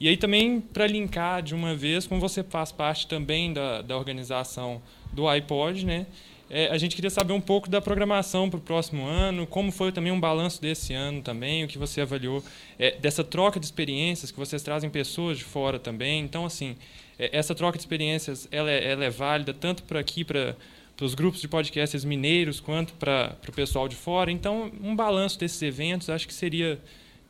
E 0.00 0.08
aí 0.08 0.16
também 0.16 0.60
para 0.60 0.86
linkar 0.86 1.42
de 1.42 1.54
uma 1.54 1.76
vez, 1.76 2.08
como 2.08 2.20
você 2.20 2.42
faz 2.42 2.72
parte 2.72 3.06
também 3.06 3.52
da, 3.52 3.82
da 3.82 3.96
organização 3.96 4.82
do 5.12 5.28
iPod, 5.28 5.86
né? 5.86 6.06
É, 6.54 6.68
a 6.68 6.76
gente 6.76 6.94
queria 6.94 7.08
saber 7.08 7.32
um 7.32 7.40
pouco 7.40 7.70
da 7.70 7.80
programação 7.80 8.50
para 8.50 8.58
o 8.58 8.60
próximo 8.60 9.06
ano, 9.06 9.46
como 9.46 9.72
foi 9.72 9.90
também 9.90 10.12
um 10.12 10.20
balanço 10.20 10.60
desse 10.60 10.92
ano 10.92 11.22
também, 11.22 11.64
o 11.64 11.68
que 11.68 11.78
você 11.78 12.02
avaliou 12.02 12.44
é, 12.78 12.94
dessa 12.98 13.24
troca 13.24 13.58
de 13.58 13.64
experiências 13.64 14.30
que 14.30 14.38
vocês 14.38 14.62
trazem 14.62 14.90
pessoas 14.90 15.38
de 15.38 15.44
fora 15.44 15.78
também. 15.78 16.22
Então, 16.22 16.44
assim, 16.44 16.76
é, 17.18 17.30
essa 17.32 17.54
troca 17.54 17.78
de 17.78 17.82
experiências 17.82 18.46
ela 18.52 18.70
é, 18.70 18.92
ela 18.92 19.02
é 19.02 19.08
válida 19.08 19.54
tanto 19.54 19.82
para 19.84 19.98
aqui, 19.98 20.24
para 20.24 20.54
os 21.00 21.14
grupos 21.14 21.40
de 21.40 21.48
podcasts 21.48 22.04
mineiros, 22.04 22.60
quanto 22.60 22.92
para 22.92 23.34
o 23.48 23.52
pessoal 23.52 23.88
de 23.88 23.96
fora. 23.96 24.30
Então, 24.30 24.70
um 24.82 24.94
balanço 24.94 25.38
desses 25.38 25.62
eventos 25.62 26.10
acho 26.10 26.28
que 26.28 26.34
seria 26.34 26.78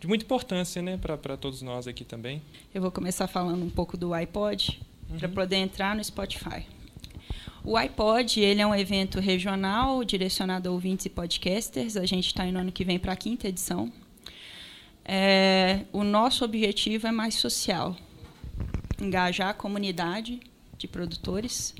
de 0.00 0.08
muita 0.08 0.24
importância 0.24 0.82
né, 0.82 0.98
para 1.00 1.36
todos 1.36 1.62
nós 1.62 1.86
aqui 1.86 2.04
também. 2.04 2.42
Eu 2.74 2.82
vou 2.82 2.90
começar 2.90 3.28
falando 3.28 3.64
um 3.64 3.70
pouco 3.70 3.96
do 3.96 4.12
iPod, 4.12 4.80
uhum. 5.08 5.16
para 5.16 5.28
poder 5.28 5.56
entrar 5.58 5.94
no 5.94 6.02
Spotify. 6.02 6.66
O 7.64 7.76
iPod 7.76 8.40
ele 8.40 8.60
é 8.60 8.66
um 8.66 8.74
evento 8.74 9.20
regional 9.20 10.02
direcionado 10.02 10.68
a 10.68 10.72
ouvintes 10.72 11.06
e 11.06 11.10
podcasters. 11.10 11.96
A 11.96 12.04
gente 12.04 12.26
está 12.26 12.44
indo 12.44 12.58
ano 12.58 12.72
que 12.72 12.84
vem 12.84 12.98
para 12.98 13.12
a 13.12 13.16
quinta 13.16 13.46
edição. 13.46 13.92
É, 15.04 15.84
o 15.92 16.02
nosso 16.02 16.44
objetivo 16.44 17.06
é 17.06 17.12
mais 17.12 17.36
social, 17.36 17.96
engajar 19.00 19.50
a 19.50 19.54
comunidade 19.54 20.40
de 20.76 20.88
produtores 20.88 21.72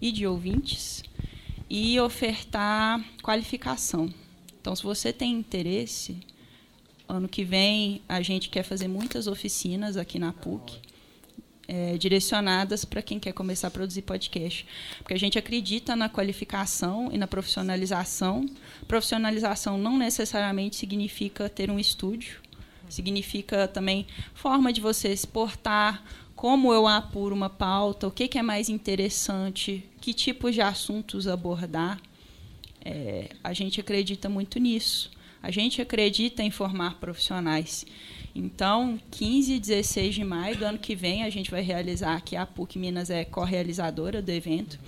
e 0.00 0.10
de 0.10 0.26
ouvintes 0.26 1.02
e 1.68 2.00
ofertar 2.00 3.04
qualificação. 3.22 4.12
Então, 4.58 4.74
se 4.74 4.82
você 4.82 5.12
tem 5.12 5.32
interesse, 5.32 6.18
ano 7.06 7.28
que 7.28 7.44
vem 7.44 8.00
a 8.08 8.22
gente 8.22 8.48
quer 8.48 8.62
fazer 8.62 8.88
muitas 8.88 9.26
oficinas 9.26 9.98
aqui 9.98 10.18
na 10.18 10.32
PUC 10.32 10.80
é, 11.68 11.96
direcionadas 11.96 12.84
para 12.84 13.02
quem 13.02 13.18
quer 13.18 13.32
começar 13.32 13.68
a 13.68 13.70
produzir 13.70 14.02
podcast. 14.02 14.66
Porque 14.98 15.14
a 15.14 15.18
gente 15.18 15.38
acredita 15.38 15.96
na 15.96 16.08
qualificação 16.08 17.10
e 17.12 17.18
na 17.18 17.26
profissionalização. 17.26 18.46
Profissionalização 18.86 19.76
não 19.78 19.98
necessariamente 19.98 20.76
significa 20.76 21.48
ter 21.48 21.70
um 21.70 21.78
estúdio, 21.78 22.40
significa 22.88 23.66
também 23.66 24.06
forma 24.34 24.72
de 24.72 24.80
você 24.80 25.08
exportar, 25.08 26.02
como 26.34 26.72
eu 26.72 26.86
apuro 26.86 27.34
uma 27.34 27.48
pauta, 27.48 28.06
o 28.06 28.10
que, 28.10 28.38
é 28.38 28.42
mais 28.42 28.68
interessante, 28.68 29.82
que 30.00 30.12
tipos 30.12 30.54
de 30.54 30.60
assuntos 30.60 31.26
abordar. 31.26 32.00
É, 32.84 33.30
a 33.42 33.52
gente 33.52 33.80
acredita 33.80 34.28
muito 34.28 34.60
nisso. 34.60 35.10
A 35.42 35.50
gente 35.50 35.80
acredita 35.80 36.42
em 36.42 36.50
formar 36.50 37.00
profissionais. 37.00 37.86
Então, 38.38 39.00
15 39.12 39.54
e 39.54 39.58
16 39.58 40.14
de 40.14 40.22
maio 40.22 40.58
do 40.58 40.66
ano 40.66 40.78
que 40.78 40.94
vem, 40.94 41.24
a 41.24 41.30
gente 41.30 41.50
vai 41.50 41.62
realizar 41.62 42.14
aqui, 42.14 42.36
a 42.36 42.44
PUC 42.44 42.78
Minas 42.78 43.08
é 43.08 43.24
co-realizadora 43.24 44.20
do 44.20 44.30
evento. 44.30 44.78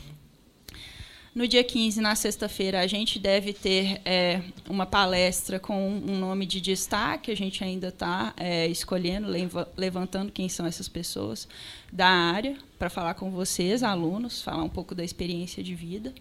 No 1.34 1.48
dia 1.48 1.64
15, 1.64 1.98
na 2.02 2.14
sexta-feira, 2.14 2.78
a 2.78 2.86
gente 2.86 3.18
deve 3.18 3.54
ter 3.54 4.02
é, 4.04 4.42
uma 4.68 4.84
palestra 4.84 5.58
com 5.58 5.88
um 5.88 6.18
nome 6.18 6.44
de 6.44 6.60
destaque, 6.60 7.30
a 7.30 7.34
gente 7.34 7.64
ainda 7.64 7.88
está 7.88 8.34
é, 8.36 8.66
escolhendo, 8.66 9.28
levantando 9.74 10.30
quem 10.30 10.50
são 10.50 10.66
essas 10.66 10.88
pessoas 10.88 11.48
da 11.90 12.06
área, 12.06 12.54
para 12.78 12.90
falar 12.90 13.14
com 13.14 13.30
vocês, 13.30 13.82
alunos, 13.82 14.42
falar 14.42 14.62
um 14.62 14.68
pouco 14.68 14.94
da 14.94 15.02
experiência 15.02 15.62
de 15.62 15.74
vida. 15.74 16.12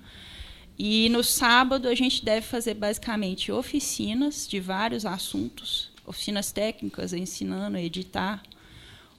E 0.79 1.09
no 1.09 1.25
sábado, 1.25 1.89
a 1.89 1.95
gente 1.95 2.23
deve 2.23 2.45
fazer 2.45 2.75
basicamente 2.75 3.51
oficinas 3.51 4.47
de 4.47 4.61
vários 4.61 5.05
assuntos 5.05 5.96
oficinas 6.07 6.51
técnicas 6.51 7.13
ensinando 7.13 7.77
a 7.77 7.81
editar, 7.81 8.41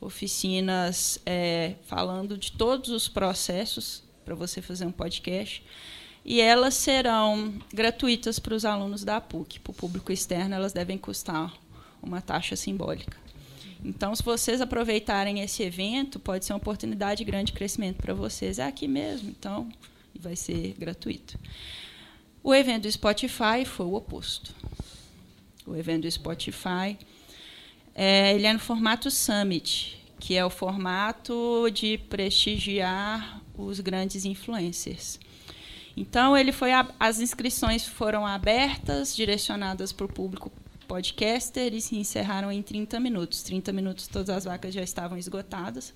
oficinas 0.00 1.20
é, 1.26 1.74
falando 1.84 2.38
de 2.38 2.52
todos 2.52 2.88
os 2.88 3.06
processos 3.06 4.02
para 4.24 4.34
você 4.34 4.62
fazer 4.62 4.86
um 4.86 4.92
podcast. 4.92 5.62
E 6.24 6.40
elas 6.40 6.74
serão 6.74 7.54
gratuitas 7.72 8.38
para 8.38 8.54
os 8.54 8.64
alunos 8.64 9.04
da 9.04 9.20
PUC. 9.20 9.60
Para 9.60 9.70
o 9.70 9.74
público 9.74 10.12
externo, 10.12 10.54
elas 10.54 10.72
devem 10.72 10.98
custar 10.98 11.54
uma 12.02 12.20
taxa 12.20 12.56
simbólica. 12.56 13.16
Então, 13.84 14.14
se 14.14 14.22
vocês 14.22 14.60
aproveitarem 14.60 15.40
esse 15.40 15.62
evento, 15.62 16.18
pode 16.18 16.44
ser 16.44 16.52
uma 16.52 16.58
oportunidade 16.58 17.18
de 17.18 17.24
grande 17.24 17.52
crescimento 17.52 17.96
para 17.96 18.12
vocês. 18.12 18.58
É 18.58 18.64
aqui 18.64 18.88
mesmo, 18.88 19.30
então, 19.30 19.68
vai 20.18 20.36
ser 20.36 20.74
gratuito. 20.78 21.38
O 22.42 22.54
evento 22.54 22.82
do 22.82 22.92
Spotify 22.92 23.64
foi 23.64 23.86
o 23.86 23.94
oposto 23.94 24.52
o 25.68 25.76
evento 25.76 26.02
do 26.02 26.10
Spotify. 26.10 26.96
É, 27.94 28.34
ele 28.34 28.46
é 28.46 28.52
no 28.52 28.58
formato 28.58 29.10
Summit, 29.10 29.98
que 30.18 30.36
é 30.36 30.44
o 30.44 30.50
formato 30.50 31.68
de 31.72 31.98
prestigiar 31.98 33.42
os 33.56 33.80
grandes 33.80 34.24
influencers. 34.24 35.18
Então, 35.96 36.36
ele 36.36 36.52
foi 36.52 36.72
a, 36.72 36.88
as 36.98 37.20
inscrições 37.20 37.84
foram 37.84 38.24
abertas, 38.24 39.16
direcionadas 39.16 39.92
para 39.92 40.06
o 40.06 40.08
público 40.08 40.50
podcaster 40.86 41.74
e 41.74 41.80
se 41.80 41.96
encerraram 41.96 42.50
em 42.50 42.62
30 42.62 42.98
minutos. 43.00 43.42
30 43.42 43.72
minutos, 43.72 44.06
todas 44.06 44.30
as 44.30 44.44
vacas 44.44 44.72
já 44.72 44.82
estavam 44.82 45.18
esgotadas. 45.18 45.92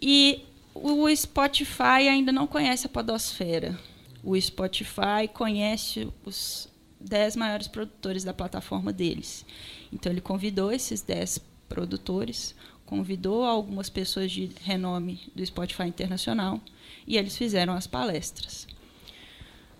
E 0.00 0.44
o 0.74 1.08
Spotify 1.14 2.08
ainda 2.08 2.32
não 2.32 2.46
conhece 2.46 2.86
a 2.86 2.90
podosfera. 2.90 3.78
O 4.22 4.40
Spotify 4.40 5.28
conhece 5.32 6.08
os, 6.24 6.68
dez 7.04 7.36
maiores 7.36 7.68
produtores 7.68 8.24
da 8.24 8.32
plataforma 8.32 8.92
deles. 8.92 9.44
Então, 9.92 10.10
ele 10.10 10.20
convidou 10.20 10.72
esses 10.72 11.02
dez 11.02 11.38
produtores, 11.68 12.54
convidou 12.84 13.44
algumas 13.44 13.88
pessoas 13.88 14.30
de 14.30 14.50
renome 14.62 15.20
do 15.34 15.44
Spotify 15.44 15.84
Internacional 15.84 16.60
e 17.06 17.16
eles 17.16 17.36
fizeram 17.36 17.74
as 17.74 17.86
palestras. 17.86 18.66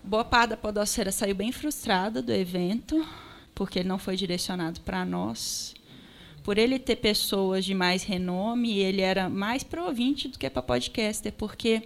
Boa 0.03 0.25
parte 0.25 0.49
da 0.49 0.57
podosfera 0.57 1.11
saiu 1.11 1.35
bem 1.35 1.51
frustrada 1.51 2.21
do 2.21 2.33
evento, 2.33 3.07
porque 3.55 3.79
ele 3.79 3.87
não 3.87 3.97
foi 3.97 4.15
direcionado 4.15 4.81
para 4.81 5.05
nós. 5.05 5.73
Por 6.43 6.57
ele 6.57 6.77
ter 6.77 6.97
pessoas 6.97 7.63
de 7.63 7.73
mais 7.73 8.03
renome, 8.03 8.79
ele 8.79 9.01
era 9.01 9.29
mais 9.29 9.63
para 9.63 9.85
ouvinte 9.85 10.27
do 10.27 10.37
que 10.37 10.49
para 10.49 10.61
podcaster, 10.61 11.31
porque 11.31 11.83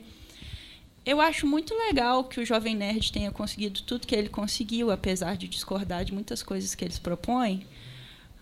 eu 1.08 1.22
acho 1.22 1.48
muito 1.48 1.74
legal 1.74 2.26
que 2.26 2.42
o 2.42 2.46
Jovem 2.46 2.76
Nerd 2.76 3.14
tenha 3.14 3.32
conseguido 3.32 3.82
tudo 3.84 4.06
que 4.06 4.14
ele 4.14 4.28
conseguiu, 4.28 4.92
apesar 4.92 5.38
de 5.38 5.48
discordar 5.48 6.04
de 6.04 6.14
muitas 6.14 6.44
coisas 6.44 6.76
que 6.76 6.84
eles 6.84 7.00
propõem. 7.00 7.66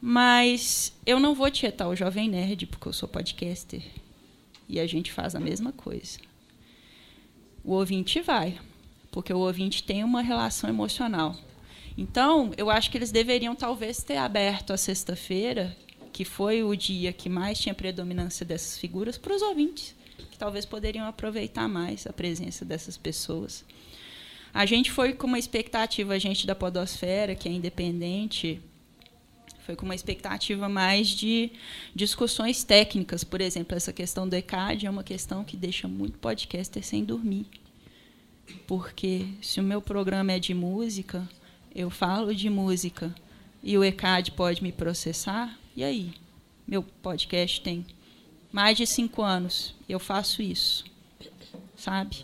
Mas 0.01 0.91
eu 1.05 1.19
não 1.19 1.35
vou 1.35 1.51
tietar 1.51 1.87
o 1.87 1.95
Jovem 1.95 2.27
Nerd 2.27 2.65
porque 2.65 2.87
eu 2.87 2.93
sou 2.93 3.07
podcaster. 3.07 3.83
E 4.67 4.79
a 4.79 4.87
gente 4.87 5.11
faz 5.11 5.35
a 5.35 5.39
mesma 5.39 5.71
coisa. 5.71 6.17
O 7.63 7.73
ouvinte 7.73 8.19
vai, 8.19 8.59
porque 9.11 9.31
o 9.31 9.41
ouvinte 9.41 9.83
tem 9.83 10.03
uma 10.03 10.23
relação 10.23 10.67
emocional. 10.67 11.35
Então, 11.95 12.51
eu 12.57 12.71
acho 12.71 12.89
que 12.89 12.97
eles 12.97 13.11
deveriam 13.11 13.55
talvez 13.55 14.01
ter 14.01 14.17
aberto 14.17 14.73
a 14.73 14.77
sexta-feira, 14.77 15.77
que 16.11 16.25
foi 16.25 16.63
o 16.63 16.75
dia 16.75 17.13
que 17.13 17.29
mais 17.29 17.59
tinha 17.59 17.75
predominância 17.75 18.43
dessas 18.43 18.75
figuras, 18.79 19.19
para 19.19 19.35
os 19.35 19.43
ouvintes 19.43 19.95
que 20.35 20.39
talvez 20.39 20.65
poderiam 20.65 21.07
aproveitar 21.07 21.65
mais 21.69 22.05
a 22.05 22.11
presença 22.11 22.65
dessas 22.65 22.97
pessoas. 22.97 23.63
A 24.53 24.65
gente 24.65 24.91
foi 24.91 25.13
com 25.13 25.27
uma 25.27 25.39
expectativa, 25.39 26.13
a 26.13 26.19
gente 26.19 26.45
da 26.45 26.53
Podosfera, 26.53 27.35
que 27.35 27.47
é 27.47 27.51
independente, 27.53 28.61
foi 29.65 29.77
com 29.77 29.85
uma 29.85 29.95
expectativa 29.95 30.67
mais 30.67 31.07
de 31.07 31.51
discussões 31.95 32.65
técnicas. 32.65 33.23
Por 33.23 33.39
exemplo, 33.39 33.77
essa 33.77 33.93
questão 33.93 34.27
do 34.27 34.35
ECAD 34.35 34.85
é 34.85 34.89
uma 34.89 35.05
questão 35.05 35.41
que 35.45 35.55
deixa 35.55 35.87
muito 35.87 36.19
podcaster 36.19 36.83
sem 36.83 37.05
dormir. 37.05 37.47
Porque 38.67 39.25
se 39.41 39.61
o 39.61 39.63
meu 39.63 39.81
programa 39.81 40.33
é 40.33 40.39
de 40.39 40.53
música, 40.53 41.27
eu 41.73 41.89
falo 41.89 42.35
de 42.35 42.49
música 42.49 43.15
e 43.63 43.77
o 43.77 43.83
ECAD 43.85 44.31
pode 44.33 44.61
me 44.61 44.73
processar, 44.73 45.57
e 45.75 45.83
aí? 45.83 46.13
Meu 46.67 46.83
podcast 46.83 47.61
tem 47.61 47.85
mais 48.55 48.77
de 48.77 48.87
cinco 48.87 49.21
anos 49.21 49.75
eu 49.87 49.99
faço 49.99 50.41
isso, 50.41 50.85
sabe? 51.75 52.23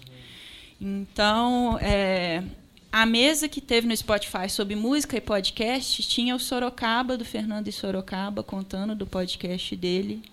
Então, 0.80 1.78
é, 1.82 2.42
a 2.90 3.06
mesa 3.06 3.50
que 3.50 3.60
teve 3.60 3.86
no 3.86 3.96
Spotify 3.96 4.50
sobre 4.50 4.74
música 4.74 5.18
e 5.18 5.20
podcast 5.20 6.02
tinha 6.04 6.34
o 6.34 6.40
Sorocaba, 6.40 7.18
do 7.18 7.26
Fernando 7.26 7.68
e 7.68 7.72
Sorocaba, 7.74 8.44
contando 8.44 8.96
do 8.96 9.06
podcast 9.06 9.76
dele, 9.76 10.24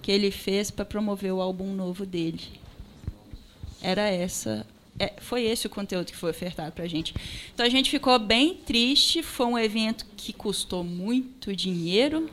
que 0.00 0.12
ele 0.12 0.30
fez 0.30 0.70
para 0.70 0.84
promover 0.84 1.32
o 1.32 1.40
álbum 1.40 1.74
novo 1.74 2.06
dele. 2.06 2.44
Era 3.82 4.08
essa. 4.08 4.64
É, 4.96 5.14
foi 5.18 5.42
esse 5.42 5.66
o 5.66 5.70
conteúdo 5.70 6.06
que 6.06 6.16
foi 6.16 6.30
ofertado 6.30 6.70
para 6.70 6.84
a 6.84 6.88
gente. 6.88 7.12
Então 7.52 7.66
a 7.66 7.68
gente 7.68 7.90
ficou 7.90 8.16
bem 8.20 8.54
triste. 8.54 9.24
Foi 9.24 9.46
um 9.46 9.58
evento 9.58 10.06
que 10.16 10.32
custou 10.32 10.84
muito 10.84 11.54
dinheiro, 11.54 12.30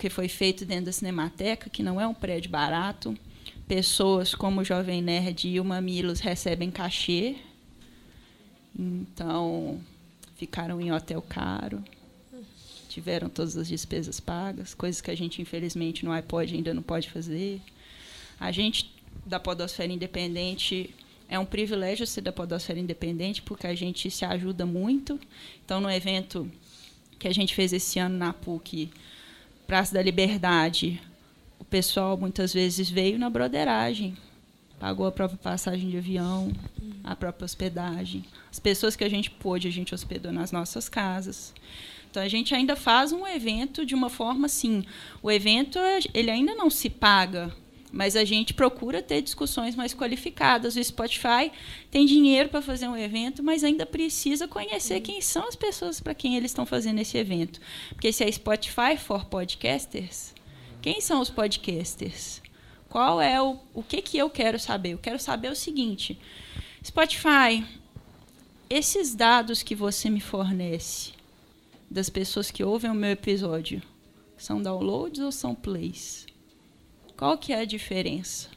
porque 0.00 0.08
foi 0.08 0.28
feito 0.28 0.64
dentro 0.64 0.86
da 0.86 0.92
Cinemateca, 0.92 1.68
que 1.68 1.82
não 1.82 2.00
é 2.00 2.06
um 2.06 2.14
prédio 2.14 2.50
barato. 2.50 3.14
Pessoas 3.68 4.34
como 4.34 4.62
o 4.62 4.64
Jovem 4.64 5.02
Nerd 5.02 5.46
e 5.46 5.60
o 5.60 5.64
Mamilos 5.64 6.20
recebem 6.20 6.70
cachê. 6.70 7.36
Então, 8.74 9.78
ficaram 10.36 10.80
em 10.80 10.90
hotel 10.90 11.20
caro. 11.20 11.84
Tiveram 12.88 13.28
todas 13.28 13.58
as 13.58 13.68
despesas 13.68 14.18
pagas, 14.20 14.72
coisas 14.72 15.02
que 15.02 15.10
a 15.10 15.14
gente, 15.14 15.42
infelizmente, 15.42 16.02
no 16.02 16.12
iPod 16.12 16.54
ainda 16.54 16.72
não 16.72 16.82
pode 16.82 17.10
fazer. 17.10 17.60
A 18.40 18.50
gente, 18.50 18.90
da 19.26 19.38
Podosfera 19.38 19.92
Independente, 19.92 20.94
é 21.28 21.38
um 21.38 21.44
privilégio 21.44 22.06
ser 22.06 22.22
da 22.22 22.32
Podosfera 22.32 22.80
Independente, 22.80 23.42
porque 23.42 23.66
a 23.66 23.74
gente 23.74 24.10
se 24.10 24.24
ajuda 24.24 24.64
muito. 24.64 25.20
Então, 25.62 25.78
no 25.78 25.90
evento 25.90 26.50
que 27.18 27.28
a 27.28 27.34
gente 27.34 27.54
fez 27.54 27.74
esse 27.74 27.98
ano 27.98 28.16
na 28.16 28.32
PUC, 28.32 28.90
Praça 29.70 29.94
da 29.94 30.02
Liberdade, 30.02 31.00
o 31.56 31.64
pessoal 31.64 32.16
muitas 32.16 32.52
vezes 32.52 32.90
veio 32.90 33.16
na 33.20 33.30
broderagem, 33.30 34.16
pagou 34.80 35.06
a 35.06 35.12
própria 35.12 35.38
passagem 35.38 35.88
de 35.88 35.96
avião, 35.96 36.52
a 37.04 37.14
própria 37.14 37.44
hospedagem. 37.44 38.24
As 38.50 38.58
pessoas 38.58 38.96
que 38.96 39.04
a 39.04 39.08
gente 39.08 39.30
pôde, 39.30 39.68
a 39.68 39.70
gente 39.70 39.94
hospedou 39.94 40.32
nas 40.32 40.50
nossas 40.50 40.88
casas. 40.88 41.54
Então 42.10 42.20
a 42.20 42.26
gente 42.26 42.52
ainda 42.52 42.74
faz 42.74 43.12
um 43.12 43.24
evento 43.24 43.86
de 43.86 43.94
uma 43.94 44.10
forma 44.10 44.46
assim, 44.46 44.84
o 45.22 45.30
evento 45.30 45.78
ele 46.12 46.32
ainda 46.32 46.52
não 46.56 46.68
se 46.68 46.90
paga, 46.90 47.54
mas 47.92 48.14
a 48.16 48.24
gente 48.24 48.54
procura 48.54 49.02
ter 49.02 49.20
discussões 49.20 49.74
mais 49.74 49.92
qualificadas. 49.92 50.76
O 50.76 50.84
Spotify 50.84 51.50
tem 51.90 52.06
dinheiro 52.06 52.48
para 52.48 52.62
fazer 52.62 52.86
um 52.88 52.96
evento, 52.96 53.42
mas 53.42 53.64
ainda 53.64 53.84
precisa 53.84 54.46
conhecer 54.46 55.00
quem 55.00 55.20
são 55.20 55.46
as 55.48 55.56
pessoas 55.56 56.00
para 56.00 56.14
quem 56.14 56.36
eles 56.36 56.50
estão 56.50 56.64
fazendo 56.64 57.00
esse 57.00 57.18
evento. 57.18 57.60
Porque 57.90 58.12
se 58.12 58.24
é 58.24 58.30
Spotify 58.30 58.96
for 58.96 59.24
podcasters, 59.24 60.34
quem 60.80 61.00
são 61.00 61.20
os 61.20 61.30
podcasters? 61.30 62.40
Qual 62.88 63.20
é 63.20 63.40
o, 63.40 63.58
o 63.74 63.82
que, 63.82 64.02
que 64.02 64.18
eu 64.18 64.30
quero 64.30 64.58
saber? 64.58 64.90
Eu 64.90 64.98
quero 64.98 65.18
saber 65.18 65.50
o 65.50 65.56
seguinte: 65.56 66.18
Spotify, 66.84 67.64
esses 68.68 69.14
dados 69.14 69.62
que 69.62 69.74
você 69.74 70.08
me 70.08 70.20
fornece, 70.20 71.12
das 71.90 72.08
pessoas 72.08 72.50
que 72.50 72.62
ouvem 72.62 72.90
o 72.90 72.94
meu 72.94 73.10
episódio 73.10 73.82
são 74.36 74.62
downloads 74.62 75.20
ou 75.20 75.32
são 75.32 75.54
plays? 75.54 76.29
Qual 77.20 77.36
que 77.36 77.52
é 77.52 77.60
a 77.60 77.64
diferença? 77.66 78.48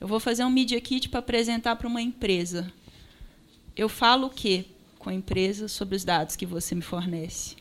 Eu 0.00 0.08
vou 0.08 0.18
fazer 0.18 0.42
um 0.42 0.48
Media 0.48 0.80
Kit 0.80 1.10
para 1.10 1.18
apresentar 1.18 1.76
para 1.76 1.86
uma 1.86 2.00
empresa. 2.00 2.72
Eu 3.76 3.86
falo 3.86 4.28
o 4.28 4.30
quê 4.30 4.64
com 4.98 5.10
a 5.10 5.14
empresa 5.14 5.68
sobre 5.68 5.94
os 5.94 6.06
dados 6.06 6.34
que 6.34 6.46
você 6.46 6.74
me 6.74 6.80
fornece? 6.80 7.56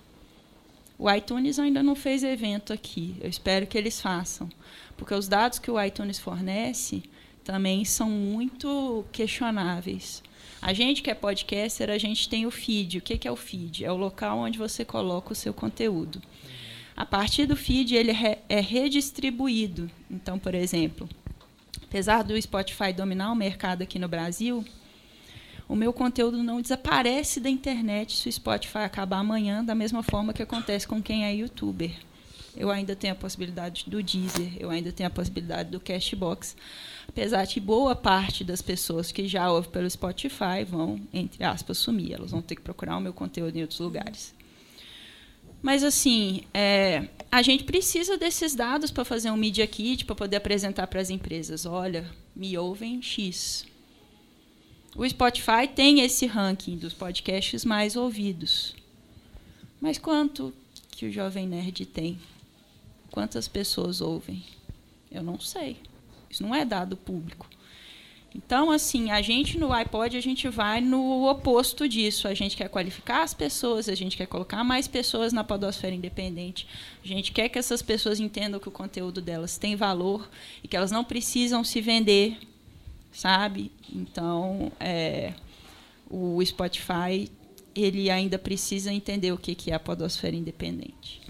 O 0.97 1.11
iTunes 1.11 1.59
ainda 1.59 1.83
não 1.83 1.95
fez 1.95 2.23
evento 2.23 2.71
aqui. 2.71 3.17
Eu 3.19 3.29
espero 3.29 3.67
que 3.67 3.77
eles 3.77 3.99
façam. 3.99 4.47
Porque 4.95 5.13
os 5.13 5.27
dados 5.27 5.59
que 5.59 5.69
o 5.69 5.83
iTunes 5.83 6.17
fornece 6.17 7.03
também 7.43 7.83
são 7.83 8.09
muito 8.09 9.03
questionáveis. 9.11 10.23
A 10.61 10.71
gente 10.71 11.01
que 11.01 11.11
é 11.11 11.13
podcaster, 11.13 11.89
a 11.89 11.97
gente 11.97 12.29
tem 12.29 12.45
o 12.45 12.51
feed. 12.51 12.99
O 12.99 13.01
que 13.01 13.27
é 13.27 13.31
o 13.31 13.35
feed? 13.35 13.83
É 13.83 13.91
o 13.91 13.97
local 13.97 14.37
onde 14.37 14.57
você 14.57 14.85
coloca 14.85 15.33
o 15.33 15.35
seu 15.35 15.53
conteúdo. 15.53 16.21
A 16.97 17.05
partir 17.05 17.45
do 17.45 17.55
feed, 17.55 17.95
ele 17.95 18.11
é 18.49 18.59
redistribuído. 18.59 19.89
Então, 20.09 20.39
por 20.39 20.55
exemplo, 20.55 21.07
apesar 21.83 22.23
do 22.23 22.41
Spotify 22.41 22.91
dominar 22.91 23.31
o 23.31 23.35
mercado 23.35 23.83
aqui 23.83 23.99
no 23.99 24.07
Brasil, 24.07 24.65
o 25.69 25.75
meu 25.75 25.93
conteúdo 25.93 26.41
não 26.41 26.59
desaparece 26.59 27.39
da 27.39 27.51
internet 27.51 28.17
se 28.17 28.27
o 28.27 28.33
Spotify 28.33 28.79
acabar 28.79 29.19
amanhã, 29.19 29.63
da 29.63 29.75
mesma 29.75 30.01
forma 30.01 30.33
que 30.33 30.41
acontece 30.41 30.87
com 30.87 30.99
quem 30.99 31.23
é 31.23 31.35
youtuber. 31.35 31.91
Eu 32.55 32.71
ainda 32.71 32.95
tenho 32.95 33.13
a 33.13 33.15
possibilidade 33.15 33.85
do 33.87 34.01
Deezer, 34.01 34.53
eu 34.59 34.71
ainda 34.71 34.91
tenho 34.91 35.05
a 35.05 35.11
possibilidade 35.11 35.69
do 35.69 35.79
Cashbox 35.79 36.55
apesar 37.07 37.45
de 37.45 37.59
boa 37.59 37.95
parte 37.95 38.43
das 38.43 38.61
pessoas 38.61 39.11
que 39.11 39.27
já 39.27 39.51
ouvem 39.51 39.71
pelo 39.71 39.89
Spotify 39.89 40.63
vão, 40.67 40.99
entre 41.13 41.43
aspas, 41.43 41.77
sumir. 41.77 42.13
Elas 42.13 42.31
vão 42.31 42.41
ter 42.41 42.55
que 42.55 42.61
procurar 42.61 42.97
o 42.97 43.01
meu 43.01 43.13
conteúdo 43.13 43.55
em 43.55 43.61
outros 43.61 43.79
lugares. 43.79 44.35
Mas, 45.61 45.83
assim, 45.83 46.41
é, 46.53 47.07
a 47.31 47.41
gente 47.41 47.63
precisa 47.63 48.17
desses 48.17 48.55
dados 48.55 48.91
para 48.91 49.03
fazer 49.03 49.31
um 49.31 49.37
Media 49.37 49.67
Kit, 49.67 50.05
para 50.05 50.15
poder 50.15 50.37
apresentar 50.37 50.87
para 50.87 51.01
as 51.01 51.09
empresas. 51.09 51.65
Olha, 51.65 52.09
me 52.35 52.57
ouvem 52.57 53.01
X. 53.01 53.65
O 54.95 55.07
Spotify 55.07 55.67
tem 55.73 56.01
esse 56.01 56.25
ranking 56.25 56.77
dos 56.77 56.93
podcasts 56.93 57.63
mais 57.65 57.95
ouvidos. 57.95 58.75
Mas 59.79 59.97
quanto 59.97 60.53
que 60.89 61.05
o 61.05 61.11
Jovem 61.11 61.47
Nerd 61.47 61.85
tem? 61.85 62.19
Quantas 63.11 63.47
pessoas 63.47 64.01
ouvem? 64.01 64.43
Eu 65.11 65.21
não 65.21 65.39
sei. 65.39 65.77
Isso 66.29 66.43
não 66.43 66.53
é 66.53 66.65
dado 66.65 66.97
público. 66.97 67.47
Então, 68.37 68.69
assim, 68.69 69.09
a 69.09 69.19
gente 69.19 69.57
no 69.57 69.73
iPod, 69.73 70.15
a 70.15 70.21
gente 70.21 70.47
vai 70.47 70.79
no 70.79 71.27
oposto 71.27 71.89
disso. 71.89 72.27
A 72.27 72.35
gente 72.35 72.55
quer 72.55 72.69
qualificar 72.69 73.23
as 73.23 73.33
pessoas, 73.33 73.89
a 73.89 73.95
gente 73.95 74.15
quer 74.15 74.27
colocar 74.27 74.63
mais 74.63 74.87
pessoas 74.87 75.33
na 75.33 75.43
podosfera 75.43 75.95
independente. 75.95 76.67
A 77.03 77.07
gente 77.07 77.31
quer 77.31 77.49
que 77.49 77.57
essas 77.57 77.81
pessoas 77.81 78.19
entendam 78.19 78.59
que 78.59 78.69
o 78.69 78.71
conteúdo 78.71 79.21
delas 79.21 79.57
tem 79.57 79.75
valor 79.75 80.29
e 80.63 80.67
que 80.67 80.77
elas 80.77 80.91
não 80.91 81.03
precisam 81.03 81.63
se 81.63 81.81
vender, 81.81 82.37
sabe? 83.11 83.71
Então, 83.91 84.71
é, 84.79 85.33
o 86.07 86.39
Spotify, 86.45 87.31
ele 87.73 88.09
ainda 88.11 88.37
precisa 88.37 88.93
entender 88.93 89.31
o 89.31 89.37
que 89.37 89.71
é 89.71 89.73
a 89.73 89.79
podosfera 89.79 90.35
independente. 90.35 91.21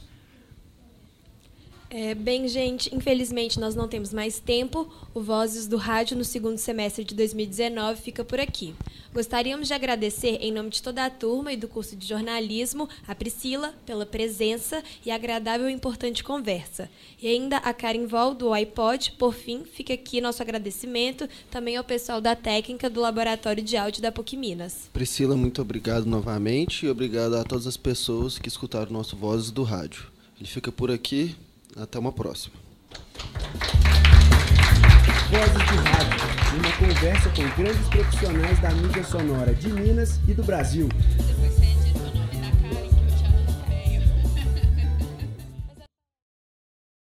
É, 1.89 2.13
bem, 2.13 2.49
gente, 2.49 2.93
infelizmente 2.93 3.59
nós 3.59 3.73
não 3.73 3.87
temos 3.87 4.11
mais 4.11 4.39
tempo. 4.39 4.91
O 5.13 5.21
Vozes 5.21 5.67
do 5.67 5.77
Rádio 5.77 6.17
no 6.17 6.25
segundo 6.25 6.57
semestre 6.57 7.03
de 7.03 7.15
2019 7.15 8.01
fica 8.01 8.25
por 8.25 8.39
aqui. 8.39 8.75
Gostaríamos 9.13 9.69
de 9.69 9.73
agradecer, 9.73 10.37
em 10.41 10.51
nome 10.51 10.69
de 10.69 10.83
toda 10.83 11.05
a 11.05 11.09
turma 11.09 11.53
e 11.53 11.57
do 11.57 11.67
curso 11.67 11.95
de 11.95 12.05
jornalismo, 12.05 12.89
a 13.07 13.15
Priscila 13.15 13.73
pela 13.85 14.05
presença 14.05 14.83
e 15.05 15.09
agradável 15.09 15.69
e 15.69 15.73
importante 15.73 16.25
conversa. 16.25 16.89
E 17.21 17.27
ainda 17.27 17.57
a 17.57 17.73
Karen 17.73 18.05
Vol, 18.05 18.35
do 18.35 18.51
iPod. 18.51 19.13
Por 19.17 19.33
fim, 19.33 19.63
fica 19.63 19.93
aqui 19.93 20.19
nosso 20.19 20.41
agradecimento 20.41 21.27
também 21.49 21.77
ao 21.77 21.85
pessoal 21.85 22.19
da 22.19 22.35
técnica 22.35 22.89
do 22.89 22.99
Laboratório 22.99 23.63
de 23.63 23.77
Áudio 23.77 24.01
da 24.01 24.11
PUC 24.11 24.35
Minas. 24.35 24.89
Priscila, 24.91 25.37
muito 25.37 25.61
obrigado 25.61 26.05
novamente 26.05 26.85
e 26.85 26.89
obrigado 26.89 27.35
a 27.35 27.45
todas 27.45 27.65
as 27.65 27.77
pessoas 27.77 28.37
que 28.37 28.49
escutaram 28.49 28.91
nosso 28.91 29.15
Vozes 29.15 29.51
do 29.51 29.63
Rádio. 29.63 30.07
Ele 30.37 30.49
fica 30.49 30.71
por 30.71 30.91
aqui. 30.91 31.35
Até 31.79 31.99
uma 31.99 32.11
próxima. 32.11 32.55
Vozes 35.29 35.51
de 35.53 35.75
Rádio, 35.89 36.19
uma 36.55 36.71
conversa 36.77 37.29
com 37.29 37.61
grandes 37.61 37.87
profissionais 37.89 38.59
da 38.59 38.71
mídia 38.71 39.03
sonora 39.03 39.53
de 39.53 39.67
Minas 39.69 40.19
e 40.27 40.33
do 40.33 40.43
Brasil. 40.43 40.89